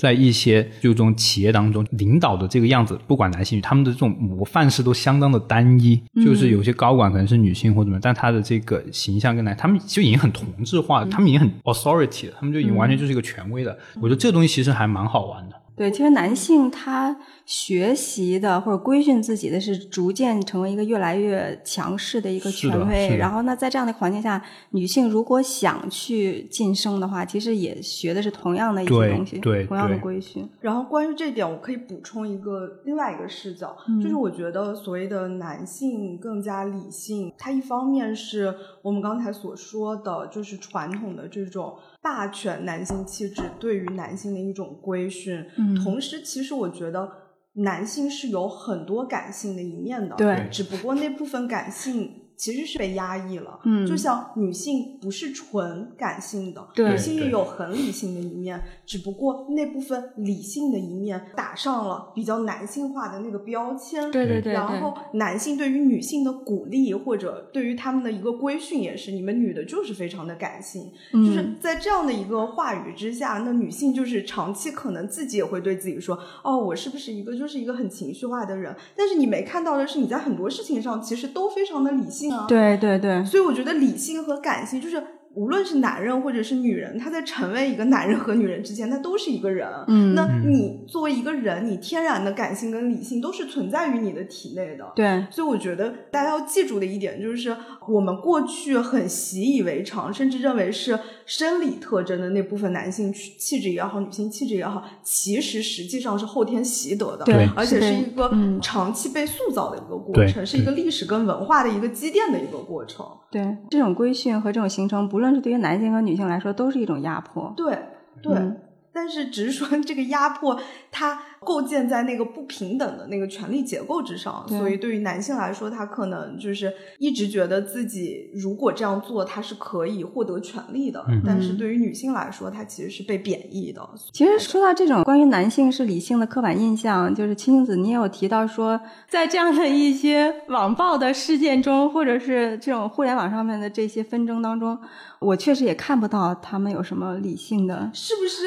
[0.00, 6.00] 在一些就这种企业当中，领导的这个样子，不管男性女，他们的这种模范式都相当的单一。
[6.24, 13.78] 就是有些高管可能是女性或怎么，但他的这个形象跟男，他们就已经很同质化，他们已经很 authority 了，他们就已经完全就是一个权威的。
[13.96, 15.56] 我觉得这个东西其实还蛮好玩的。
[15.76, 17.16] 对，其实男性他
[17.50, 30.48] 学习的或者规训自己的是逐渐成为一个越来越强势的一个权威，然后那在这样的环境下，女性如果想去晋升的话，其实也学的是同样的一些东西，对同样的规训。
[30.60, 47.10] 然后关于这点，我可以补充一个另外一个视角，嗯就是我觉得所谓的男性更加理性，它一方面是我们刚才所说的，就是传统的这种霸权男性气质对于男性的一种规训，嗯同时其实我觉得
[47.54, 52.19] 男性是有很多感性的一面的，对只不过那部分感性。
[52.40, 64.10] 其实是被压抑了，嗯就像女性不是纯感性的，对女性也有很理性的一面，只不过那部分理性的一面打上了比较男性化的那个标签。
[64.10, 78.74] 对对对然后男性对于女性的鼓励或者对于他们的一个规训也是，你们女的就是非常的感性，嗯就是在这样的一个话语之下，那女性就是长期可能自己也会对自己说，哦，我是不是一个就是一个很情绪化的人？
[78.96, 82.46] 但是你没看到的是，你在很多事情上其实都非常的理性啊。
[82.48, 85.02] 对对对，所以我觉得理性和感性就是。
[85.34, 89.68] 无论是男人或者是女人，他在成为一个男人和女人之间，他都是一个人。
[89.86, 94.92] 嗯那你作为一个人，你天然的感性跟理性都是存在于你的体内的。
[94.96, 97.56] 对所以我觉得大家要记住的一点就是，
[97.88, 113.06] 我们过去很习以为常，甚至认为是生理特征的那部分男性气气质也好，女性气质也好，其实实际上是后天习得的，对而且是一个嗯长期被塑造的一个过程，是一个历史跟文化的一个积淀的一个过程。
[113.30, 117.52] 对，这种规训和这种形成，不论是对于男性和女性来说，都是一种压迫。
[117.56, 117.78] 对
[118.22, 118.34] 对。
[118.34, 118.60] 嗯
[118.92, 131.04] 但是只是说这个压迫，它构建在那个不平等的那个权力结构之上，所以对于男性来说，他可能就是一直觉得自己如果这样做，他是可以获得权利的。
[131.08, 133.80] 嗯但是对于女性来说，她其实是被贬义的。
[134.12, 144.78] 其实说到这种关于男性是理性的刻板印象，就是青子，你也有提到说，在这样的一些网暴的事件中，或者是这种互联网上面的这些纷争当中，
[145.18, 147.90] 我确实也看不到他们有什么理性的。
[147.92, 148.46] 是不是？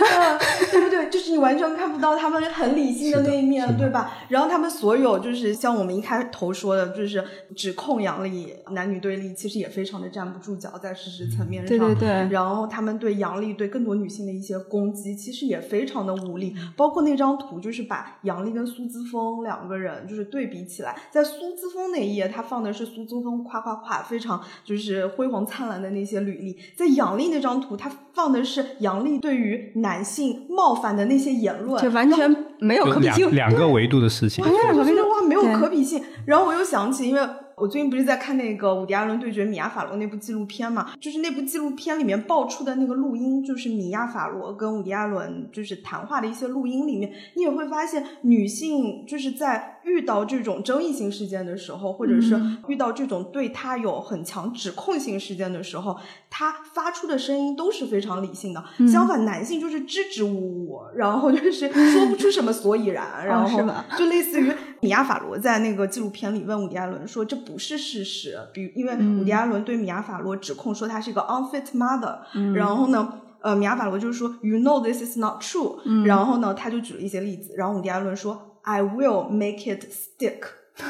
[0.72, 1.10] 对不对？
[1.10, 4.12] 就是你完全看不到他们很理性的那一面，对吧？
[4.30, 7.24] 然后他们所有就是像我们一开头说的，就是
[7.56, 11.78] 指控杨笠男女对立，其实也非常的站不住脚，在事实层面上。
[11.78, 16.56] 对对对然后他们对杨笠对更多女性的一些攻击，其实也非常的无力。
[16.76, 32.23] 包括那张图，就是把杨笠跟苏姿丰两个人就是对比起来，在苏姿丰那一页，他放的是苏姿丰夸夸夸非常就是辉煌灿烂的那些履历，在杨笠那张图，他放的是杨笠对于男性冒犯的那些言论，就完全
[32.60, 33.32] 没有可比性。
[33.32, 34.54] 两个维度的事情完。
[34.54, 36.04] 全就觉得哇没有可比性。
[36.26, 37.22] 然后我又想起，因为
[37.56, 55.96] 我最近不是在看那个伍迪·艾伦对决米娅·法罗那部纪录片嘛，就是那部纪录片里面爆出的那个录音，就是米娅·法罗跟伍迪·艾伦就是谈话的一些录音里面，你也会发现女性就是在遇到这种争议性事件的时候，或者是遇到这种对她有很强指控性事件的时候，
[56.30, 58.63] 她发出的声音都是非常理性的。
[58.88, 63.63] 相反，男性就是支支吾吾，然后就是说不出什么所以然，然后
[63.98, 64.52] 就类似于
[64.84, 72.19] 米亚·法罗在那个纪录片里问伍迪·艾伦说：“这不是事实。”比因为伍迪·艾伦对米亚·法罗指控说她是一个 unfit mother，、
[72.54, 73.22] 然后呢。
[73.43, 80.43] 呃，米亚·法罗就是说，You know this is not true、然后呢，他就举了一些例子，然后伍迪·艾伦说，I will make it stick。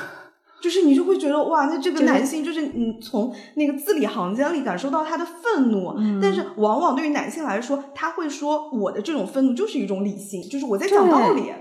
[0.61, 11.51] 就是你就会觉得哇，那这个男性就是你从那个字里行间里感受到他的愤怒，但是往往对于男性来说，他会说我的这种愤怒就是一种理性，就是我在讲道理。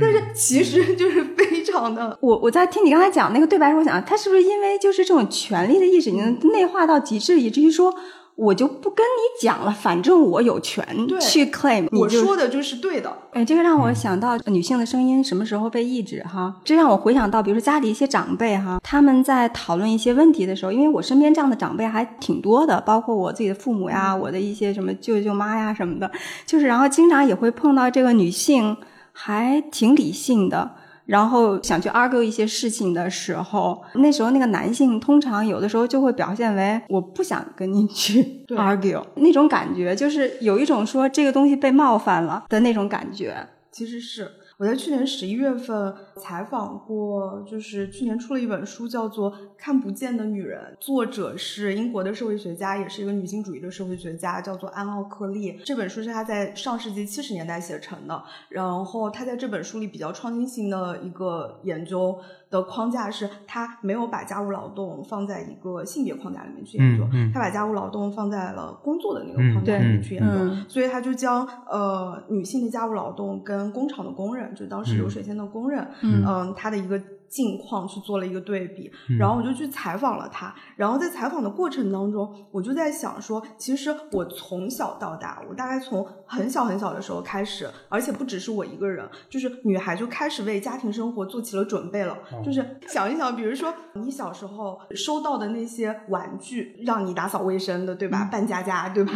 [0.00, 7.94] 但是其实就是非常的，我我在听你刚才讲那个对白时，我想他是不是因为就是这种权力的意识已经内化到极致，以至于说
[8.34, 10.86] 我就不跟你讲了，反正我有权
[11.20, 13.10] 去 claim，我你说的就是对的。
[13.32, 16.54] 哎，这个让我想到女性的声音什么时候被抑制哈？
[16.62, 26.10] 这让我回想到，比如说家里一些长辈哈，他们在讨论一些问题的时候，因为我身边这样的长辈还挺多的，包括我自己的父母呀，我的一些什么舅舅妈呀什么的，
[26.44, 28.76] 就是然后经常也会碰到这个女性
[29.12, 30.72] 还挺理性的。
[31.06, 43.34] 然后想去 argue 一些事情的时候，那时候那个男性通常有的时候就会表现为我不想跟你去 argue，那种感觉就是有一种说这个东西被冒犯了的那种感觉。
[43.70, 55.60] 其实是我在去年十一月份采访过，就是去年出了一本书，叫做《看不见的女人》，作者是英国的社会学家，也是一个女性主义的社会学家，叫做安奥克利。
[55.62, 62.18] 这本书是他在上世纪七十年代写成的，然后他在这本书里比较创新性的一个研究。
[62.48, 67.32] 的框架是，他没有把家务劳动放在一个性别框架里面去研究，嗯嗯。
[67.32, 76.24] 他把家务劳动放在了工作的那个嗯框架里面去研究，嗯所以他就将呃女性的家务劳动跟工厂的工人人，就当时流水线的工人，嗯。
[76.24, 98.28] 嗯，他的一个境况去做了一个对比，然后我就去采访了他，然后在采访的过程当中，我就在想说，其实我从小到大，我大概从很小很小的时候开始，而且不只是我一个人，就是女孩就开始为家庭生活做起了准备了，就是想一想，比如说你小时候收到的那些玩具，让你打扫卫生的，对吧？
[98.30, 99.12] 扮家家，对吧？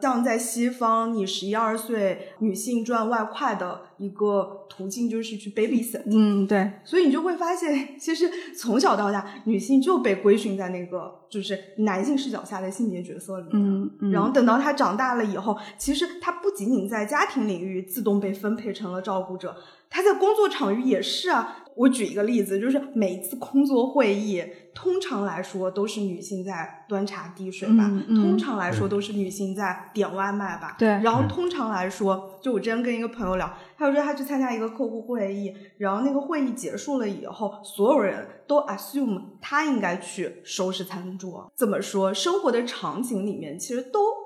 [0.00, 13.52] 像在西方，你十一二岁，女性赚外快的一个途径就是去 babysit，嗯，对，所以你就会发现，其实从小到大，女性就被规训在那个就是男性视角下的性别角色里面。
[13.54, 19.56] 嗯嗯，然后等到她长大了以后，其实她不仅仅在家庭领域自动被分配成了照顾者，
[19.88, 21.59] 她在工作场域也是啊。
[21.76, 24.42] 我举一个例子，就是每一次工作会议，
[24.74, 30.76] 通常来说都是女性在端茶递水吧，嗯嗯通常来说都是女性在点外卖吧。
[30.78, 41.50] 对然后通常来说，就我之前跟一个朋友聊，他就说他去参加一个客户会议，然后那个会议结束了以后，所有人都 assume 他应该去收拾餐桌。
[41.56, 42.12] 怎么说？
[42.12, 44.19] 生活的场景里面其实都。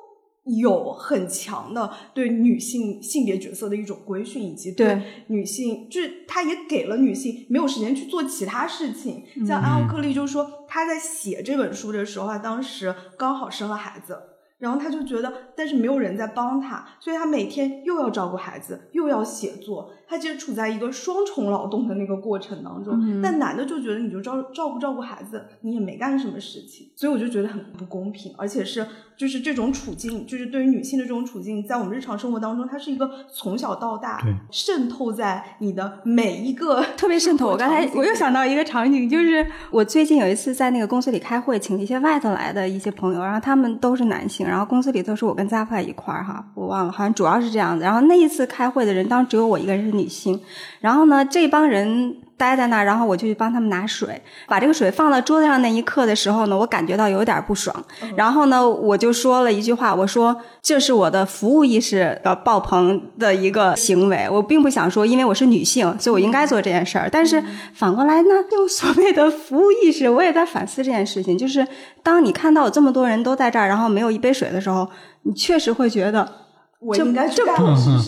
[0.45, 9.25] 有很强的对女性性别角色的一种规训，以及对女性，就是他也给了女性没有时间去做其他事情。
[9.47, 14.19] 像安奥克利就说，他在写这本书的时候，他当时刚好生了孩子，
[14.65, 22.95] 然后他就觉得，但是没有人在帮他，所以他每天又要照顾孩子，又要写作，他其实处在一个双重劳动的那个过程当中。
[22.99, 28.87] 嗯但男的就觉得，你就照照顾照顾孩子，你也没干什么事情，所以我就觉得很不公平，而且是
[29.19, 34.19] 就是这种处境，就是对于女性的这种处境，在我们日常生活当中，它是一个从小到大
[34.51, 37.49] 渗透在你的每一个特别渗透。
[37.49, 47.83] 我刚才我又想到一个场景，就是我最近有一次在那个公司里开会，请了一些外头来的一些朋友，然后他们都是男性，然后公司里头是我跟 Zapp 一块儿哈，我忘了，好像主要是这样子。
[47.83, 50.41] 然后那一次开会的人，当时只有我一个人是女性，
[50.79, 52.19] 然后呢，这帮人。
[52.37, 57.75] 待在那儿，然后我就去帮他们拿水，把这个水放到桌子上那一刻的时候呢，我感觉到有点不爽。
[58.17, 67.09] 然后呢，我就说了一句话，我说这是我的服务意识的爆棚的一个行为，我并不想说，因为我是女性，所以我应该做这件事儿。
[67.11, 71.67] 但是反过来呢，就所谓的服务意识，我也在反思这件事情，就是
[72.03, 74.89] 当你看到有这么多人都在这儿，然后没有一杯水的时候，
[75.23, 76.44] 你确实会觉得。
[76.85, 77.53] 我应该这不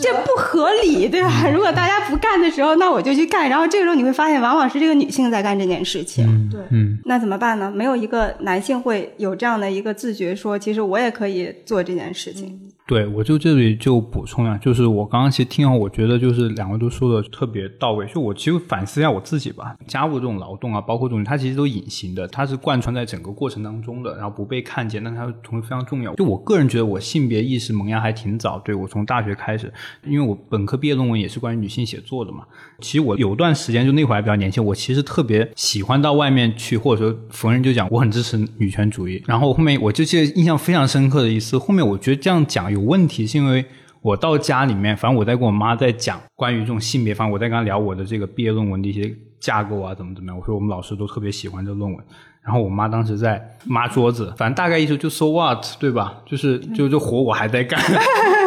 [0.01, 1.49] 这不合理，对吧？
[1.51, 3.49] 如果大家不干的时候，那我就去干。
[3.49, 6.25] 然后这个时候你会发现，往往是这个女性在干这件事情。
[6.25, 7.71] 嗯对嗯，那怎么办呢？
[7.73, 12.59] 没有一个男性会有这样的一个自觉，说其实我也可以做这件事情。
[12.87, 18.05] 对，我就这里就补充啊，就是我刚刚其实听完，我觉得就是两位都说的特别到位。
[18.07, 26.15] 就我其实反思一下我自己吧，家务这种劳动啊，包括这种，它其实都隐形的，它是贯穿在整个过程当中的，然后不被看见，但它同时非常重要。
[26.15, 29.73] 就我个人觉得，我性别意识萌芽还挺早，对我从大学开始，
[30.05, 32.45] 因为我本科毕业论文也是关于女性写作的嘛。
[32.79, 39.23] 其实我有段时间就那会儿还比较年轻，我其实特别喜欢到外面去，或者说逢人就讲我很支持女权主义。
[39.25, 43.65] 然后后面我就记得印象非常深刻的一次，后面我觉得这样讲有问题，是因为
[44.01, 50.37] 我到家里面，反正我在跟我妈在讲关于这种性别方，我在跟她聊我的这个毕业论文的一些架构啊，怎么怎么样。
[50.37, 52.03] 我说我们老师都特别喜欢这论文。
[52.43, 56.19] 然后我妈当时在抹桌子，反正大概意思就 so what，对吧？
[56.25, 57.77] 就是就这活我还在干，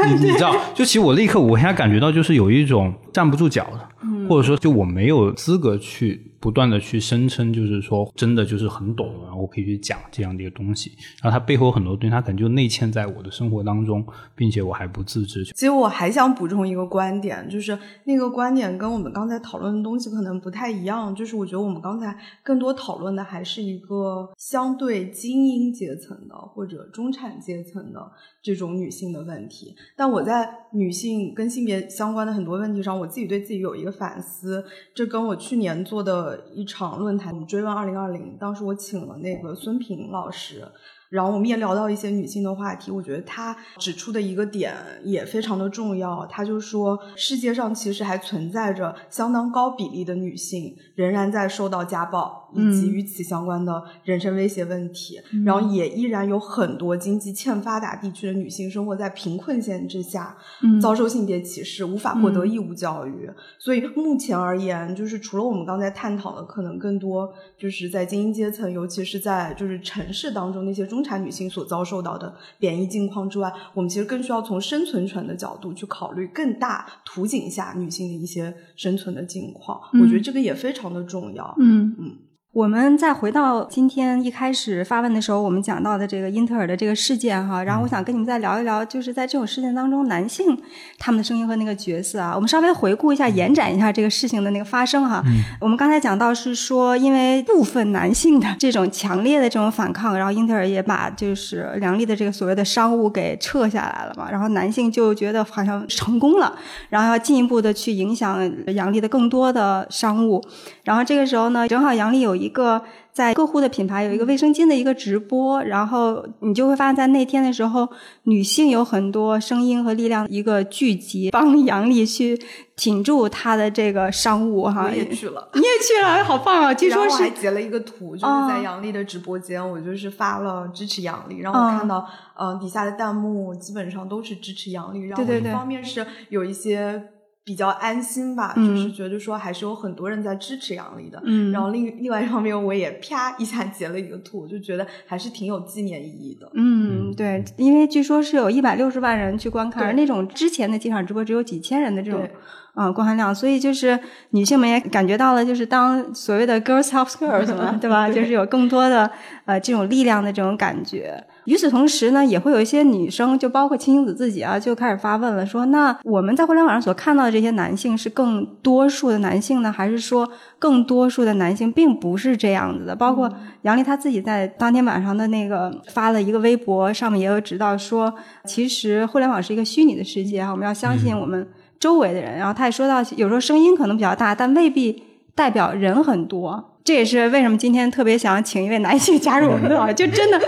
[0.06, 0.56] 你你知道？
[0.74, 10.90] 就其实我立刻我现在感觉到就是有一种站不住脚的，或者说就我没有资格去不断的去声称，就是说真的就是很懂，然后我可以去讲这样的一个东西。
[11.22, 15.44] 然后它背后很多东西，它可能就内嵌在我的生活当中，并且我还不自知。
[15.44, 21.14] 其实我还想补充一个观点，就是那个观点跟我们刚才讨论的东西可能不太一样。
[21.14, 28.10] 就是我觉得我们刚才更多讨论的还是一个相对精英阶层的或者中产阶层的
[28.42, 29.74] 这种女性的问题。
[29.96, 34.64] 但我在女性跟性别相关的很多问题上，我自己对自己有一个反思。
[34.94, 40.66] 这跟我去年做的一场论坛我们追问二零二零，当时我请了那个孙平老师。
[41.10, 46.24] 然后我们也聊到一些女性的话题，我觉得她指出的一个点也非常的重要。
[46.26, 63.28] 她就说，世界上其实还存在着相当高比例的女性仍然在受到家暴以及与此相关的人身威胁问题，然后也依然有很多经济欠发达地区的女性生活在贫困线之下，嗯遭受性别歧视，无法获得义务教育。
[63.58, 79.80] 所以目前而言，就是除了我们刚才探讨的，可能更多就是在精英阶层，尤其是在就是城市当中那些中产女性所遭受到的贬义境况之外，我们其实更需要从生存权的角度去考虑更大图景下女性的一些生存的境况。
[80.00, 81.54] 我觉得这个也非常的重要。
[81.58, 82.18] 嗯嗯
[82.52, 90.58] 我们再回到今天一开始发问的时候，我们讲到的这个英特尔的这个事件哈，然后我想跟你们再聊一聊，就是在这种事件当中，男性
[90.98, 95.22] 他们的声音和那个角色啊，我们稍微回顾一下、延展一下这个事情的那个发生哈。
[95.60, 106.52] 我们刚才讲到是说，因为部分男性的这种强烈的这种反抗，然后英特尔也把就是梁丽的这个所谓的商务给撤下来了嘛，然后男性就觉得好像成功了，
[106.88, 110.44] 然后要进一步的去影响杨丽的更多的商务，
[110.82, 112.39] 然后这个时候呢，正好杨丽有。
[112.40, 112.82] 一个
[113.12, 117.88] 在客户的品牌有一个卫生巾的一个直播，然后你就会发现，在那天的时候，
[118.22, 122.40] 女性有很多声音和力量一个聚集，帮杨丽去
[122.76, 124.84] 挺住她的这个商务哈。
[124.84, 126.72] 我也去了， 你也去了，好棒啊！
[126.74, 132.06] 据说是还截了一个图，就是在杨丽的直播间，我就是发了支持杨丽，然后我看到
[132.38, 137.02] 嗯底下的弹幕基本上都是支持杨丽，然后一方面是有一些。
[137.50, 141.20] 比较安心吧，就是觉得说还是有很多人在支持杨笠的。
[141.24, 146.48] 嗯，然后另另外一方面，我也啪一下截了一个图，就觉得还是挺有纪念意义的。
[146.54, 152.24] 嗯，对，因为据说是有一百六十万人去观看，而那种之前的几场直播只有几千人的这种。
[152.72, 153.98] 啊，观看量，所以就是
[154.30, 158.08] 女性们也感觉到了，就是当所谓的 girls help girls 嘛， 对吧？
[158.08, 159.10] 就是有更多的
[159.44, 161.22] 呃这种力量的这种感觉。
[161.50, 170.30] 与此同时呢，也会有一些女生，就包括青青子自己啊，就开始发问了，说那我们在互联网上所看到的这些男性是更多数的男性呢，还是说
[170.60, 172.94] 更多数的男性并不是这样子的？
[172.94, 173.28] 包括
[173.62, 181.48] 杨丽她自己在当天晚上的那个发了一个微博，上面也有指到说，其实互联网是一个虚拟的世界啊，我们要相信我们。
[181.80, 185.02] 周围的人，然后他也说到，有时候声音可能比较大，但未必
[185.34, 186.76] 代表人很多。
[186.84, 190.38] 这也是为什么今天特别想请一位男性加入我们的， 就真的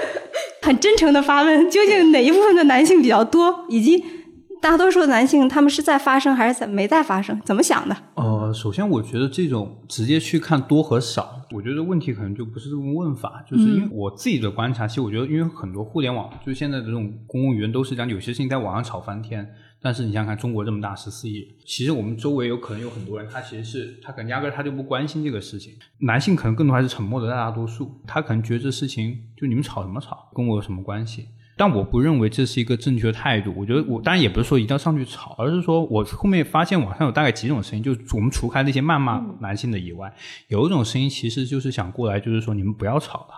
[0.62, 4.02] 很真诚的发问：究竟哪一部分的男性比较多，以及
[4.60, 7.40] 大多数的男性他们是在发生还是在没在发生？
[7.44, 7.96] 怎么想的？
[8.14, 19.52] 呃，首先我觉得这种直接去看多和少，我觉得问题可能就不是这么问法，就是因为我自己的观察，其实我觉得，因为很多互联网，就现在的这种公共语言都是讲有些事情在网上吵翻天。
[19.82, 25.74] 但是你想想看，中国这么大，十四亿，其实我们周围有可能有很多人，他其实是他可能压根他就不关心这个事情。
[25.98, 31.26] 男性可能更多还是沉默的大大多数，他可能觉得这事情就你们吵什么吵，跟我有什么关系？
[31.56, 33.52] 但我不认为这是一个正确的态度。
[33.56, 40.12] 我觉得我当然也不是说一定要上去吵，而是说我后面发现网上有大概几种声音，就我们除开那些谩骂男性的以外，
[40.48, 43.34] 有一种声音其实就是想过来，就是说你们不要吵了，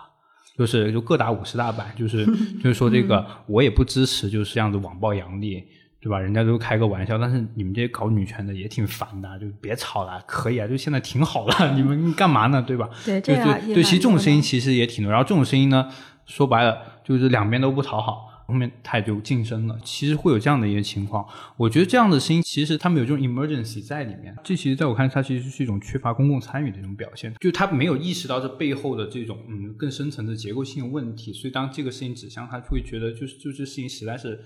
[0.57, 2.25] 就是就各打五十大板，就是
[2.63, 5.63] 就是说这个我也不支持，就是这样子网暴杨笠。
[6.05, 6.19] 对吧？
[6.19, 12.61] 人家都开个玩笑，但是你们这些搞女权的也挺烦的，就别吵了，可以啊，就现在挺好了， 你们干嘛呢？
[12.61, 12.87] 对吧？
[13.03, 13.35] 对，对
[13.73, 15.09] 对，其实这种声音其实也挺多。
[15.09, 15.89] 然后这种声音呢，
[16.27, 19.75] 说白了就是两边都不讨好，后面他也就晋升了。
[19.83, 21.25] 其实会有这样的一些情况。
[21.57, 24.35] 我觉得这样的声音其实他们有这种 emergency 在里面。
[24.43, 31.33] 这其实在我看，它其实是一种缺乏公共参与的一种表现，就他没有意识到这背后的这种嗯更深层的结构性问题。
[31.33, 34.39] 所以当这个事情指向他，会觉得就是就这事情实在是。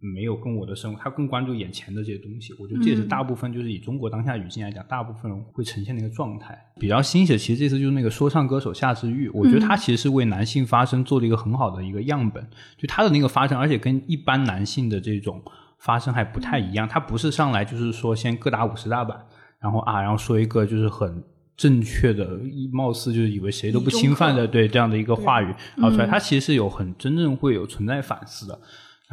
[0.00, 2.52] 没有跟我的生活，他更关注眼前的这些东西。
[2.58, 6.58] 我觉得这也是大部分，就是以中国当下语境来讲，大部分人会呈现的一个状态。
[6.78, 12.46] 比较新鲜，其实这次就是那个说唱歌手夏之玉，我觉得他其实是为男性发声做了一个很好的一个样本。
[12.76, 15.42] 就他的那个发声，而且跟一般男性的这种
[15.78, 16.88] 发声还不太一样。
[16.88, 19.18] 他不是上来就是说先各打五十大板，
[19.58, 21.22] 然后啊，然后说一个就是很
[21.56, 22.40] 正确的，
[22.72, 28.58] 貌似就是以为谁都不侵犯的对这样的一个话语，然后出来，他其实是有很真正会有存在反思的。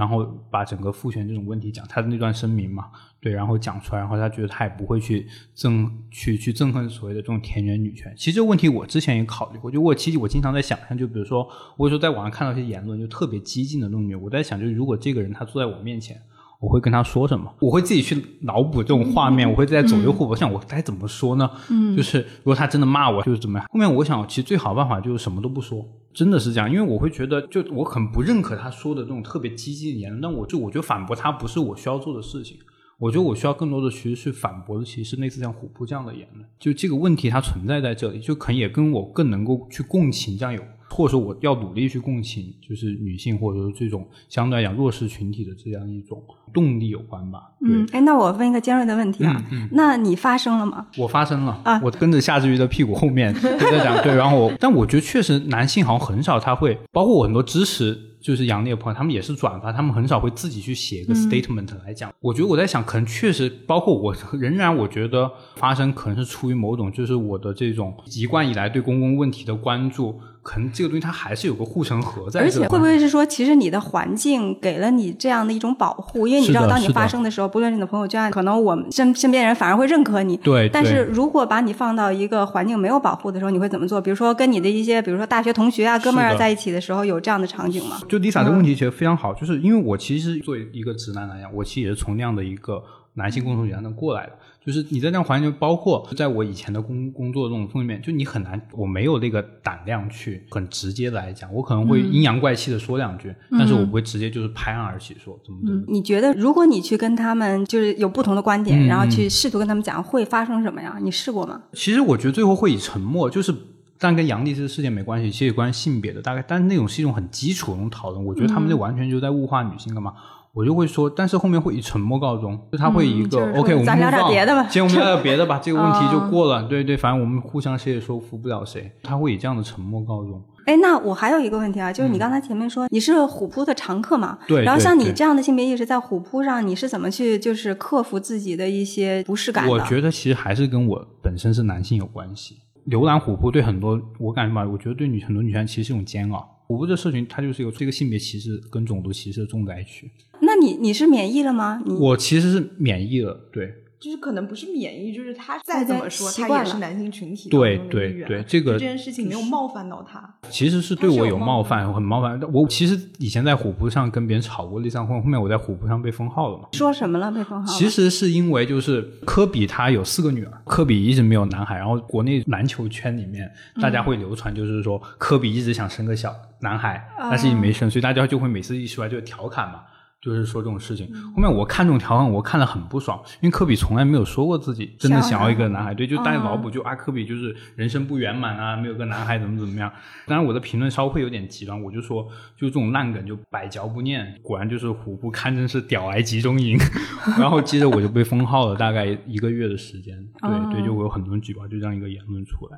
[0.02, 2.90] 然后把整个父权这种问题讲他的那段声明嘛，
[3.20, 8.12] 对，然后讲出来，然后他觉得他也不会去憎去去憎恨所谓的这种田园女权。
[8.18, 11.48] 其实这个问题我之前也考虑过，就我其实我经常在想象，就比如说，
[11.78, 16.20] 我有时候在网上看到一些言论，就特别激进的那种女，我在想，就如果这个人他坐在我面前。
[16.62, 17.52] 我会跟他说什么？
[17.60, 21.50] 我会自己去脑补这种画面，我会在左右互搏，想我该怎么说呢？
[21.70, 23.68] 嗯，就是如果他真的骂我，就是怎么样？
[23.72, 25.84] 后面我想，其实最好的办法就是什么都不说，
[26.14, 32.58] 真的是这样，因为我会觉得，就我很不认可他说的这种特别激进的言论，但我就我觉得反驳他，不是我需要做的事情。
[33.00, 36.46] 我觉得我需要更多的其实去反驳的，其实是类似像虎扑这样的言论。
[36.60, 40.62] 就这个问题它存在在这里，就可能也跟我更能够去共情这样有。
[40.92, 46.22] 或者说我要努力去共情，就是女性或者说这种相对来讲弱势群体的这样一种
[46.54, 47.40] 动力有关吧。
[47.62, 50.86] 嗯，哎，那我问一个尖锐的问题啊，那你发声了吗？
[50.98, 62.12] 我发声了啊，我跟着夏志宇的屁股后面 在讲，对，然后我，但我觉得确实男性好像很少他会，包括我很多支持就是杨烈朋友，他们也是转发，他们很少会自己去写一个 statement 来讲。
[62.20, 70.20] 我觉得我在想，可能确实包括我，仍然我觉得发生可能是出于某种就是我的这种一贯以来对公共问题的关注。
[70.44, 72.40] 可能这个东西它还是有个护城河在。
[72.40, 76.28] 而且会不会是说，其实你的环境给了你这样的一种保护？
[76.28, 80.36] 因为你知道，当你发生的时候，不论是你的朋友圈，可能我们身身边人反而会认可你。
[80.38, 80.68] 对。
[80.70, 84.02] 但是如果把你放到一个环境没有保护的时候，你会怎么做？
[84.02, 88.00] 比如说跟你的一些，比如说大学同学啊、哥们儿在一起的时候，有这样的场景吗？
[88.10, 92.84] 就 Lisa 这个问题其实非常好，就是因为我其实作为一个直男来讲，我其实也是从那样的一个
[93.14, 94.34] 男性共同体当中过来的。
[94.64, 105.84] 就是你在那样环境，包括在我以前的工工作这种里面，就你很难，我没有那个胆量去很直接来讲，我可能会阴阳怪气的说两句，但是我不会直接就是拍案而起说怎么怎么。
[105.88, 110.96] 你觉得如果你去跟他们就是有不同的观点，然后去试图跟他们讲，会发生什么呀？
[111.02, 111.60] 你试过吗？
[111.74, 113.52] 其实我觉得最后会以沉默，就是
[113.98, 120.14] 但跟杨丽这个事件没关系，其实有关性别的大概，但是那种是一种很基础的那种讨论，我觉得他们就完全就在物化女性干嘛？
[120.54, 126.64] 我就会说，但是后面会以沉默告终，就他会一个 OK，我们聊点别的吧，先我们聊点别的吧，这个问题就过了。
[126.64, 130.44] 对对，反正我们互相谁也说服不了谁，他会以这样的沉默告终。
[130.66, 134.38] 哎，那我还有一个问题啊，就是你刚才前面说你是虎扑的常客嘛？
[134.48, 134.64] 对。
[134.64, 139.72] 然后像你这样的性别意识，在虎扑上你是怎么去就是克服自己的一些不适感的？
[139.72, 142.58] 我觉得其实还是跟我本身是男性有关系。
[142.90, 146.48] 浏览虎扑对很多我感觉吧，我觉得对女很多女生其实是一种煎熬。
[146.72, 150.10] 虎扑的社群它就是一个这个性别歧视跟种族歧视的重灾区。
[150.42, 151.84] 那你你是免疫了吗？
[152.00, 153.74] 我其实是免疫了，对。
[154.02, 160.28] 就是可能不是免疫，就是他再怎么说，他也是男性群体对对对，这个这件事情没有冒犯到他。
[160.50, 162.42] 其实是对我有冒犯，很冒犯。
[162.52, 166.70] 我其实以前在虎扑上跟别人吵过立场婚，后面我在虎扑上被封号了嘛。
[166.74, 167.32] 说什么了？
[167.32, 167.72] 被封号？
[167.72, 173.48] 其实是因为就是科比他有四个女儿，科比一直没有男孩，然后国内篮球圈里面
[173.80, 179.82] 大家会流传就是说科比一直想生个小男孩，但是也没生，所以大家就会每次一出来就调侃嘛。
[180.22, 189.92] 就是说这种事情，后面我看这种调侃，我看了很不爽，因为科比从来没有说过自己真的想要一个男孩，对，就大家脑补就啊，科比就是人生不圆满啊，没有个男孩怎么怎么样。
[190.28, 192.24] 当然我的评论稍微会有点极端，我就说
[192.56, 196.78] 就这种烂梗就百嚼不厌，果然就是虎扑堪称是屌癌集中营。
[197.40, 202.78] 然后接着我就被封号了，大概一个月的时间，对对，就我有很多人举报，就这样一个言论出来，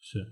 [0.00, 0.26] 是。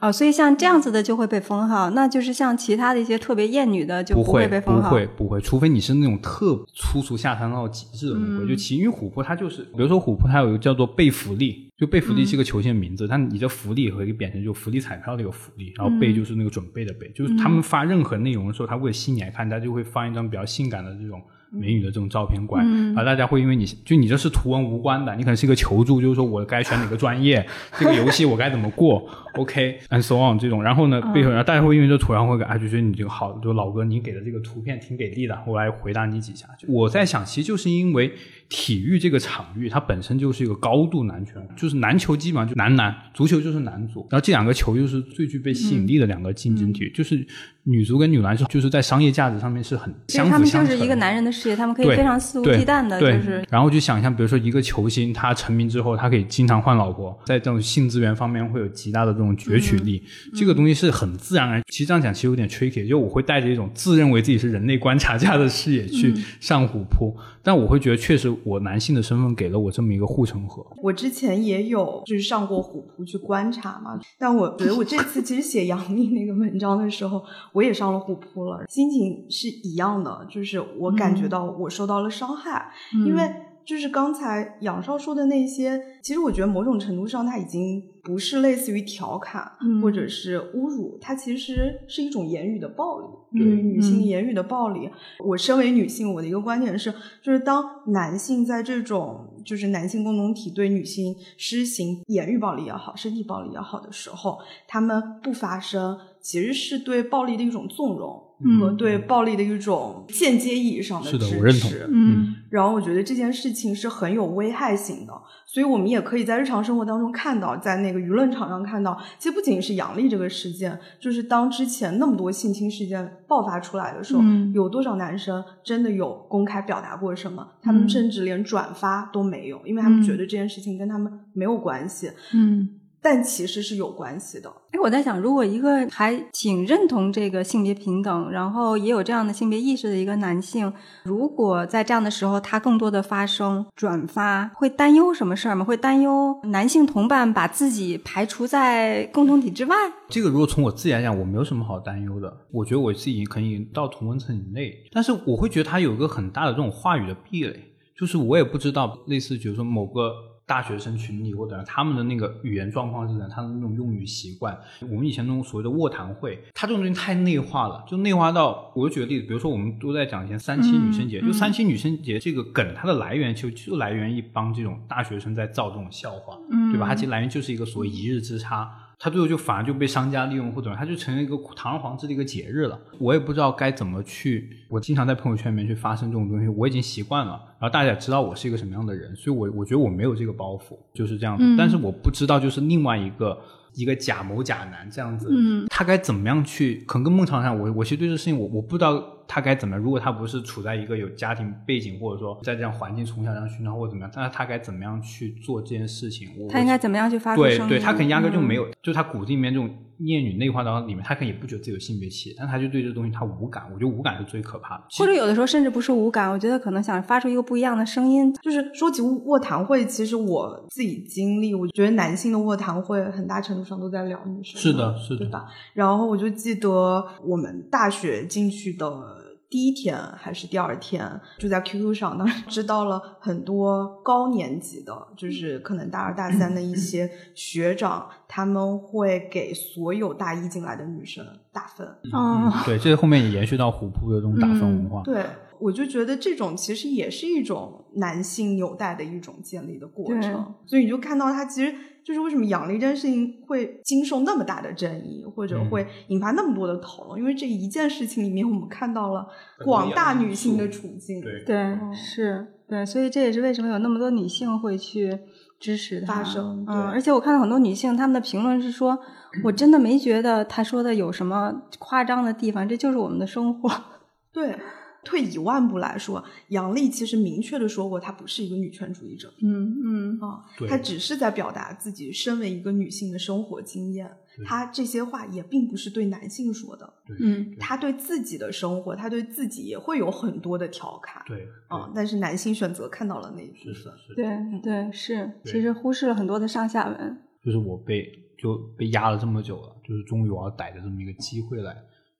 [0.00, 8.46] 哦，所以像这样子的就会被封号，那就是像其他的一些特别艳女的就不会被封号，不会不会，除非你是那种特粗俗下三滥到极致的那种。
[8.46, 21.22] 就其因为虎扑它就是，比如说琥珀它有一个叫做贝福利，就贝福利是一个球星名字，但你的福利和一个贬成就福利彩票的一个福利，然后贝就是那个准备的备，就是他们发任何内容的时候，他为了吸引来看，他就会放一张比较性感的这种。
[21.56, 27.46] 美女的这种照片过来，然后大家会因为你就你这是图文无关的，你可能是一个求助，就是说我该选哪个专业，
[27.78, 36.46] 这个游戏我该怎么过，OK，and so on 这种，然后呢背后然后大家会因为这图然后会啊就觉得你这个好，就老哥你给的这个图片挺给力的，我来回答你几下。
[36.68, 38.12] 我在想，其实就是因为
[38.48, 47.26] 体育这个场域它本身就是一个高度男权，就是篮球基本上就男篮，足球就是男足，然后这两个球又是最具被吸引力的两个竞争体育，就是。
[47.66, 50.50] 女足跟女篮是就是在商业价值上面是很相辅相成。
[50.50, 53.42] 他们就是一个男人的事业，他们可以非常肆无忌惮的，就是。
[53.48, 60.02] 然后就想象，比如说一个球星，他成名之后，他可以经常换老婆，在这种性资源方面会有极大的这种攫取力。
[60.34, 61.62] 这个东西是很自然而然。
[61.68, 70.66] 其实这样讲其实有点 tricky，就我会带着一种自认为自己是人类观察家的视野去上虎扑，但我会觉得确实我男性的身份给了我这么一个护城河。
[70.82, 77.24] 我之前也有就是上过虎扑去观察嘛，但我觉得我这次其实写杨幂那个文章的时候。
[77.52, 82.72] 我也上了虎扑了，心情是一样的，就是我感觉到我受到了伤害，
[83.06, 83.22] 因为
[83.66, 89.50] 就是刚才杨少说的那些，其实我觉得某种程度上它已经不是类似于调侃
[89.80, 94.90] 或者是侮辱，它其实是一种言语的暴力，对于女性言语的暴力。
[95.24, 96.92] 我身为女性，我的一个观点是，
[97.22, 104.38] 就是当男性在这种就是男性共同体对女性施行言语暴力也好，身体暴力也好的时候，
[104.68, 105.98] 他们不发声。
[106.24, 108.18] 其实是对暴力的一种纵容，
[108.58, 111.86] 和对暴力的一种间接意义上的支持。
[111.92, 115.12] 嗯，然后我觉得这件事情是很有危害性的，
[115.46, 124.22] 所以我们也可以在日常生活当中看到，在那个舆论场上看到，其实不仅是杨笠这个事件，就是当之前那么多性侵事件爆发出来的时候，
[124.54, 127.46] 有多少男生真的有公开表达过什么？
[127.60, 132.10] 他们甚至连转发都没有，因为他们觉得这件事情跟他们没有关系。
[132.32, 132.80] 嗯。
[133.04, 134.50] 但其实是有关系的。
[134.70, 145.62] 哎，我在想，如果一个还挺认同这个性别平等，然后也有这样的性别意识的一个男性，如果在这样的时候他更多的发声、转发，会担忧什么事儿吗？
[145.62, 149.76] 会担忧男性同伴把自己排除在共同体之外？
[150.08, 152.34] 这个如果从我自己来讲，我没有什么好担忧的。
[152.50, 157.54] 我觉得我自己可以到同温层以内，但是我会觉得他有一个很大的这种话语的壁垒，
[157.94, 160.10] 就是我也不知道，类似比如说某个。
[160.46, 164.58] 大学生群里或者他们的那个语言状况是怎样，他的那种用语习惯。
[164.82, 176.38] 我们以前那种所谓的卧谈会，它这种东西太内化了，就内化到，我就举个例子，比如说我们都在讲以前三七女生节，就三七女生节这个梗，它的来源就就来源一帮这种大学生在造这种笑话，
[176.70, 176.86] 对吧？
[176.86, 178.70] 它其实来源就是一个所谓一日之差。
[179.04, 182.80] 它最后就反而就被商家利用，或者它就成了一个堂而皇之的一个节日了。
[182.98, 187.32] 我也不知道该怎么去，我经常在朋友圈里面去发生这种东西，我已经习惯了。
[187.60, 191.44] 然后大家也知道我是一个什么样的人，所以我我觉得我没有这个包袱，就是这样子。
[191.58, 193.38] 但是我不知道，就是另外一个。
[193.76, 196.84] 一个假某假男这样子，嗯，他该怎么样去？
[196.86, 199.76] 可能跟孟尝上，我我其实对这事情，我我不知道他该怎么。
[199.76, 206.28] 如果他不是处在一个有家庭背景，或者说在这样环境从小这样熏陶或者怎么样，那他该怎么样去做这件事情？
[206.48, 207.68] 他应该怎么样去发出声音？
[207.68, 209.68] 对，对他可能压根就没有，就他骨子里面这种。
[209.98, 213.62] 厌女内化到里面，他可能也不觉得自己有性别气，但他就对这东西他无感。
[213.72, 214.82] 我觉得无感是最可怕的。
[214.98, 218.34] 或者有的时候甚至不是无感，我觉得可能想发出一个不一样的声音。
[218.42, 224.60] 就是说起卧谈会，其实我自己经历，我觉得男性的卧谈会很大程度上都在聊女生。
[224.60, 225.46] 是的，是的，对吧？
[225.74, 229.22] 然后我就记得我们大学进去的。
[229.50, 241.86] 第一天还是第二天，就在 QQ 上，当时知道了很多高年级的，就是可能大二大 三的一些学长，他们会给所有大一进来的女生打分。
[242.12, 245.02] 嗯，对，这后面也延续到虎扑的这种打分文化。
[245.02, 245.24] 对，
[245.58, 251.74] 我就觉得这种其实也是一种男性纽带的一种建立的过程，所以你就看到他其实。
[252.04, 257.18] 就是为什么杨笠这件事情会经受那么大的争议，或者会引发那么多的讨论？
[257.18, 259.26] 因为这一件事情里面，我们看到了
[259.64, 261.22] 广大女性的处境。
[261.46, 265.18] 对，是，对，所以这也是为什么有那么多女性会去
[265.58, 266.64] 支持发声。
[266.68, 268.98] 嗯，而且我看到很多女性，她们的评论是说
[269.42, 273.70] ：“我真的没觉得他说的有什么夸张的地方，这就是我们的生活。
[274.30, 274.58] ”对。
[275.04, 279.32] 退一万步来说，杨笠其实明确的说过，她不是一个女权主义者。
[279.42, 284.10] 嗯嗯啊，她只是在表达自己身为一个女性的生活经验。
[284.44, 286.92] 她这些话也并不是对男性说的。
[287.20, 291.22] 嗯，她对自己的生活，她对自己也会有很多的调侃。
[291.26, 293.92] 对啊，但是男性选择看到了那一部分。
[294.16, 297.18] 对对是，其实忽视了很多的上下文。
[297.44, 301.72] 就是我被就被压了这么久了，就是终于我要逮着这么一个机会来，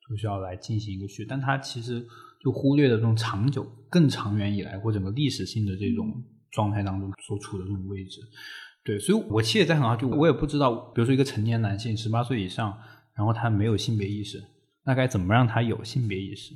[0.09, 1.24] 就是要来进行一个续。
[1.24, 2.07] 但他其实。
[2.45, 8.20] 就忽略了这种长久、更长远以来或整个历史性的这种状态当中所处的这种位置，
[8.84, 12.78] 对，所以我其实也在很好，就我也不知道，比如说一个成年男性，十八岁以上，
[13.16, 14.45] 然后他没有性别意识，
[14.84, 16.55] 那该怎么让他有性别意识？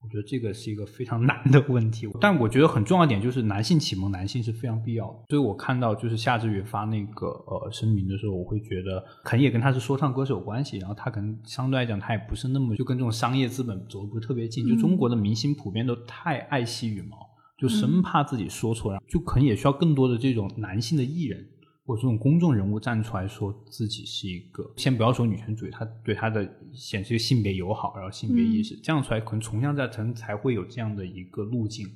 [0.00, 5.24] 我觉得这个是一个非常难的问题，但我觉得很重要一点就是男性启蒙男性是非常必要的。
[5.28, 10.78] 所以我看到就是夏志远发那个呃声明的时候，我会觉得可能也跟他是说唱歌手有关系。
[10.78, 14.66] 然后他可能相对来讲他也不是那么就跟这种商业资本走的不是特别近。
[14.68, 17.18] 就中国的明星普遍都太爱惜羽毛，
[17.58, 21.44] 就生怕自己说错，然后就可能也需要更多的这种男性的艺人。
[21.88, 31.88] 或这种公众人物站出来说自己是一个，先不要说女权主义，他对他的显示性别友好，然后性别意识，这样出来可能从向在层才会有这样的一个路径。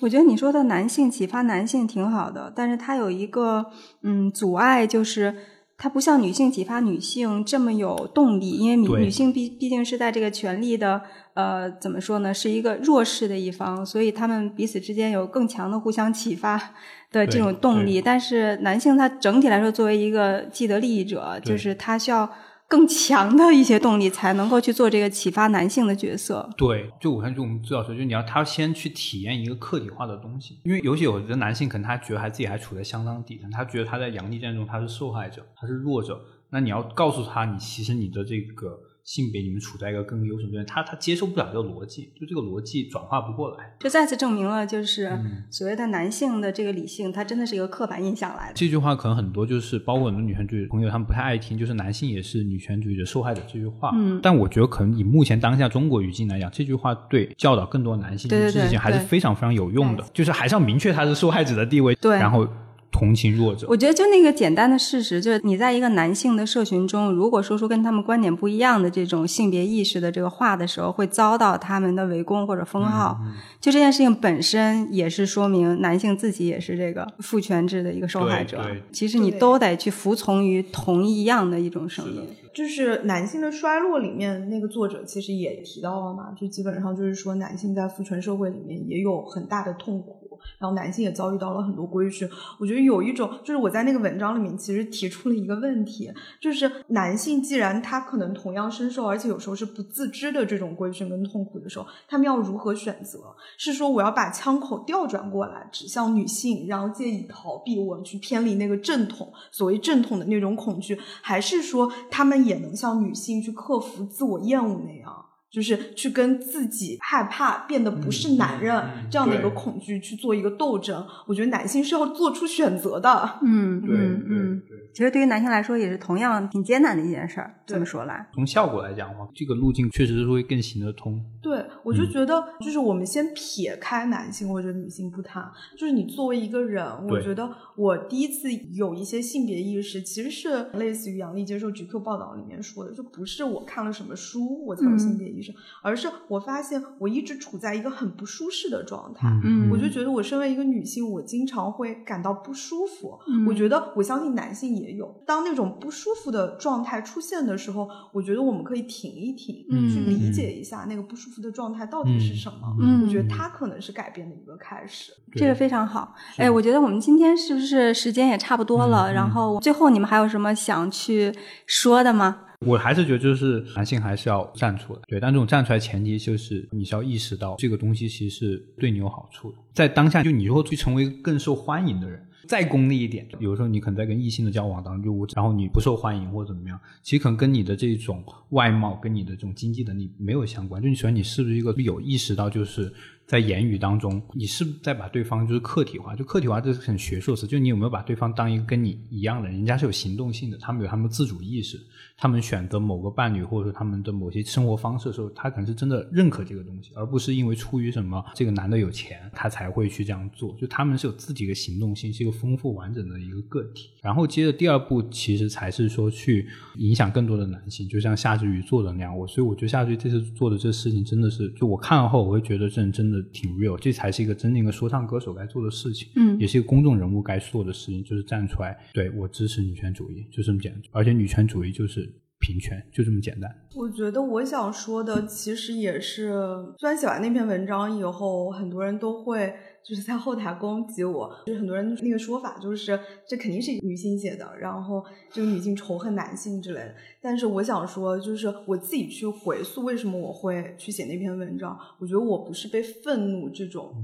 [0.00, 3.66] 我觉得你说的男性启发男性挺好的，但是他有一个
[4.00, 5.36] 嗯阻碍，就是
[5.76, 11.02] 他不像女性启发女性这么有动力，因为女女性毕毕竟是在这个权力的
[11.34, 16.74] 呃怎么说呢，是一个弱势的一方，所以他们彼此之间有更强的互相启发。
[17.12, 22.28] 的这种动力，但是男性他整体来说作为一个既得利益者，就是他需要
[22.68, 26.48] 更强的一些动力才能够去做这个启发男性的角色。
[26.56, 38.78] 对，就我看就我们最早说，就你要他先去体验一个客体化的东西，因为尤其有的男性可能他觉得还自己还处在相当底层，他觉得他在阳历战中他是受害者，他是弱者，那你要告诉他，你其实你的这个。
[39.04, 45.10] 性别，你们处在一个更优胜状态，他他接受不了这个逻辑，就这个逻辑转化不过来，这再次证明了，就是
[45.50, 48.54] 所谓的男性的这个理性，它真的是一个刻板印象来的。
[48.54, 53.90] 这句话可能很多就是包括很多女权主义朋友他们不太爱听，就是男性也是女权主义的受害者这句话。
[53.94, 62.48] 嗯，但我觉得可能以目前当下中国语境来讲，这句话对教导更多男性这件事情还是非常非常有用的，就是还是要明确他是受害者的地位，对，然后。
[62.94, 73.18] 同情弱者，我觉得就那个简单的事实，就是你在一个男性的社群中，如果说出跟他们观点不一样的这种性别意识的这个话的时候，会遭到他们的围攻或者封号。
[73.60, 78.64] 就这件事情本身也是说明男性自己也是这个父权制的一个受害者。
[78.92, 82.28] 其实你都得去服从于同一样的一种声音。
[82.54, 90.23] 就是男性的衰落里面，那个作者其实也提到了嘛，就基本上就是说男性在父权社会里面也有很大的痛苦。
[90.58, 92.28] 然后男性也遭遇到了很多规训。
[92.58, 103.34] 我觉得有一种，就是我在那个文章里面其实提出了一个问题，就是男性既然他可能同样深受，而且有时候是不自知的这种规训跟痛苦的时候，他们要如何选择？
[103.56, 115.26] 是说我要把枪口调转过来指向女性，然后借以逃避我去偏离那个正统，所谓正统的那种恐惧，还是说他们也能像女性去克服自我厌恶那样？
[115.54, 123.38] 就是去跟自己害怕变得不是男人这样的一个恐惧去做一个斗争，我觉得男性是要做出选择的。
[123.40, 127.54] 嗯，对嗯嗯，其实对于男性来说也是同样挺艰难的一件事儿。
[127.64, 131.22] 这么说来，从效果来讲的话，这个路径确实是会更行得通。
[131.40, 135.48] 对，我就觉得，就是我们先撇开男性或者女性不谈，
[135.78, 145.43] 就是你作为一个人，我觉得我第一次有一些性别意识，其实是类似于杨笠接受 GQ 报道里面说的，就不是我看了什么书我才有性别意识。
[145.82, 153.18] 而是我发现我一直处在一个很不舒适的状态，嗯我就觉得我身为一个女性，我经常会感到不舒服。
[153.26, 162.76] 嗯我觉得我相信男性也有，当那种不舒服的状态出现的时候，我觉得我们可以停一停，嗯去理解一下那个不舒服的状态到底是什么。
[162.80, 165.12] 嗯我觉得它可能是改变的一个开始。
[165.32, 166.14] 这个非常好。
[166.36, 169.10] 哎，我觉得我们今天是不是时间也差不多了？
[169.10, 171.32] 嗯然后最后你们还有什么想去
[171.66, 172.40] 说的吗？
[172.66, 182.20] 我还是觉得，就是男性还是要站出来，对，但这种站出来前提就是你是要意识到这个东西其实是对你有好处的，在当下就你如果去成为更受欢迎的人。
[182.46, 190.82] 再功利一点，有时候你可能在跟异性的交往当中，就然后你不受欢迎或者怎么样，其实可能跟你的这种外貌跟你的这种经济能力没有相关。
[190.82, 192.92] 就你首先你是不是一个有意识到，就是
[193.26, 196.14] 在言语当中，你是在把对方就是客体化？
[196.14, 199.56] 就客体化这是很学术词，就你有没有把对方当一个跟你一样的人？
[199.56, 201.80] 人家是有行动性的，他们有他们自主意识，
[202.18, 210.54] 他们选择某个伴侣或者说他们的某些生活方式的时候，他可能是真的认可这个东西，而不是因为出于什么这个男的有钱，他才会去这样做。
[210.60, 213.88] 就他们是有自己的行动性，是一个丰富完整的一个个体。
[214.02, 216.46] 然后接着第二步，其实才是说去
[216.76, 219.16] 影响更多的男性，就像夏之雨做的那样。
[219.16, 230.82] 我所以我觉得夏之雨这次做的这事情真的是，就我看了后，我会觉得这人真的挺 real，这才是一个真正一个说唱歌手该做的事情，嗯也是一个公众人物该做的事情，就是站出来，对我支持女权主义，就这么简单。
[230.92, 233.50] 而且女权主义就是平权，就这么简单。
[233.74, 236.32] 我觉得我想说的其实也是，
[236.78, 239.54] 虽然写完那篇文章以后，很多人都会
[239.86, 246.94] 就是在后台攻击我，就是很多人那个说法就是这肯定是女性写的，然后这个女性仇恨男性之类的。
[247.20, 253.94] 但是我想说，就是我自己去回溯为什么我会去写那篇文章，我觉得我不是被愤怒这种。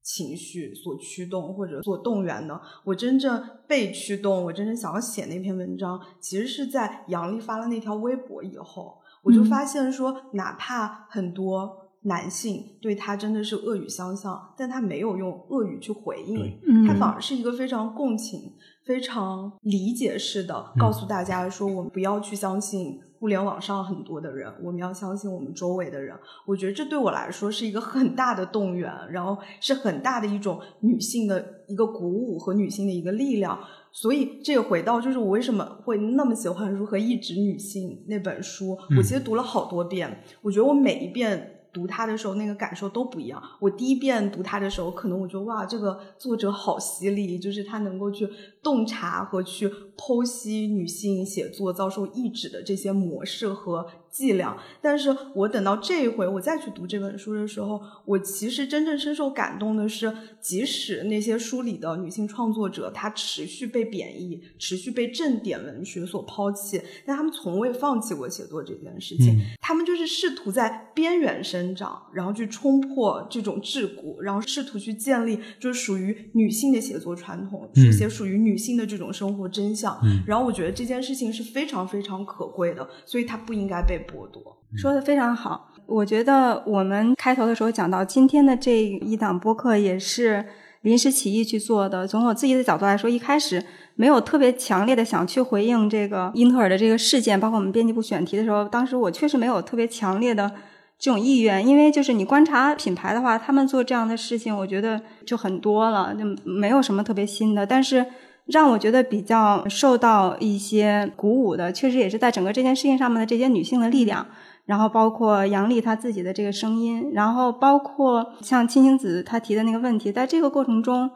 [0.00, 18.52] 情绪所驱动或者所动员的，我真正被驱动，我真正想要写那篇文章，其实是在杨笠发了那条微博以后，我就嗯发现说，哪怕很多男性对他真的是恶语相向，但他没有用恶语去回应对，嗯他反而是一个非常共情、
[18.84, 23.00] 非常理解式的告诉大家说，我们不要去相信。
[23.20, 26.16] 互联网上很多的人，我们要相信我们周围的人。
[26.46, 33.58] 我觉得这对我来说是一个很大的动员，然后是很大的一种女性的一个鼓舞和女性的一个力量。
[33.90, 41.56] 所以这也回到就是我为什么会那么喜欢《如何抑制女性》那本书，我其实读了好多遍，我觉得我每一遍。
[41.72, 43.42] 读它的时候，那个感受都不一样。
[43.60, 48.28] 我第一遍读它的时候，可能我觉得哇，这个作者好犀利，就是他能够去
[48.62, 53.86] 洞察和去剖析女性写作遭受抑制的这些模式和
[54.18, 54.56] 伎俩。
[54.82, 69.36] 但是我等到这一回，我再去读这本书的时候，我其实真正深受感动的是，即使那些书里的女性创作者，她持续被贬义，持续被正点文学所抛弃，但他们从未放弃过写作这件事情。
[69.38, 80.00] 嗯他们就是试图在边缘生长，然后去冲破这种桎梏，然后试图去建立就是属于女性的写作传统，嗯写属于女性的这种生活真相。
[80.02, 84.56] 嗯然后我觉得这件事情是非常非常可贵的，所以它不应该被剥夺。
[84.76, 85.70] 说的非常好。
[85.86, 90.44] 我觉得我们开头的时候讲到，今天的这一档播客也是
[90.82, 92.06] 临时起意去做的。
[92.06, 100.50] 从我自己的角度来说，一开始没有特别强烈的想去回应这个英特尔的这个事件，包括我们编辑部选题的时候，当时我确实没有特别强烈的
[100.98, 108.04] 这种意愿，因为就是你观察品牌的话，他们做这样的事情，我觉得就很多了，就没有什么特别新的，但是。
[108.48, 114.26] 让我觉得比较受到一些鼓舞的，确实也是在整个这件事情上面的这些女性的力量，
[114.64, 121.10] 然后包括杨笠她自己的这个声音，然后包括像青青子她提的那个问题，在这个过程中，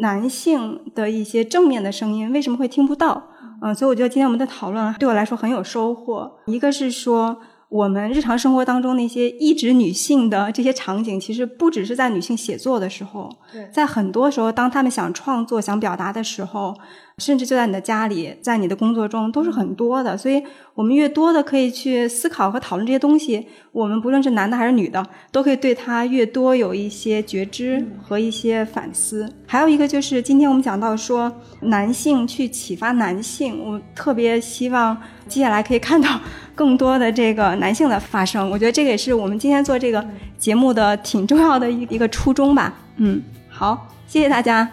[0.00, 3.22] 男性的一些正面的声音为什么会听不到？
[3.60, 6.38] 嗯，所以我觉得今天我们的讨论对我来说很有收获。
[6.46, 7.36] 一个是说，
[7.72, 13.34] 我们日常生活当中那些一直女性的这些场景，其实不只是在女性写作的时候，
[13.72, 16.76] 在很多时候，当她们想创作、想表达的时候。
[17.22, 20.42] 甚至就在你的家里，在你的工作中都是很多的，所以
[20.74, 29.32] 我们越多的可以去思考和讨论这些东西，我们不论是男的还是女的，都可以对他越多有一些觉知和一些反思。
[29.46, 34.96] 还有一个就是今天我们讲到说男性去启发男性，我特别希望
[35.28, 36.20] 接下来可以看到
[36.54, 38.50] 更多的这个男性的发声。
[38.50, 40.04] 我觉得这个也是我们今天做这个
[40.36, 42.74] 节目的挺重要的一一个初衷吧。
[42.96, 44.68] 嗯，好，谢谢大家。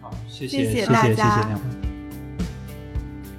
[0.00, 1.48] 好，谢谢谢谢大家。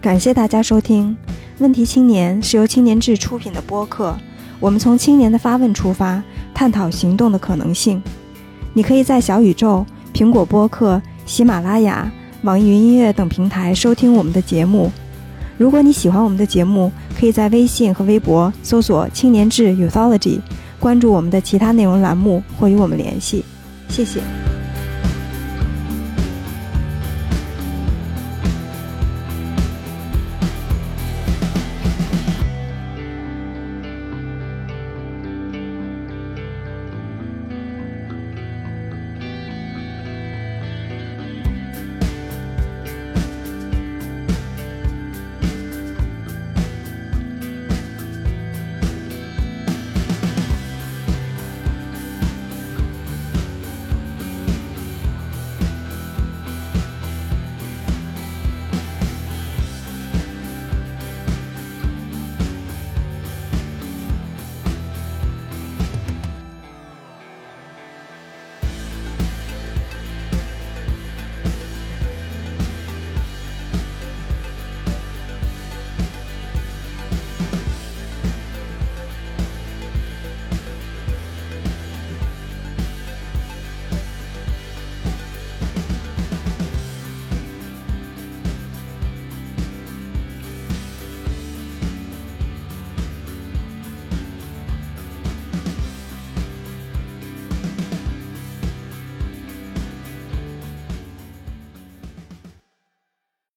[0.05, 1.17] 感谢大家收听
[1.57, 4.15] 《问题青年》，是由青年志出品的播客。
[4.59, 6.21] 我们从青年的发问出发，
[6.53, 7.99] 探讨行动的可能性。
[8.73, 9.83] 你可以在小宇宙、
[10.13, 12.11] 苹果播客、喜马拉雅、
[12.43, 14.91] 网易云音乐等平台收听我们的节目。
[15.57, 20.39] 如果你喜欢我们的节目，可以在微信和微博搜索“青年志 Youthology”，
[20.79, 23.43] 关注我们的其他内容栏目或与我们联系。
[23.89, 24.21] 谢谢。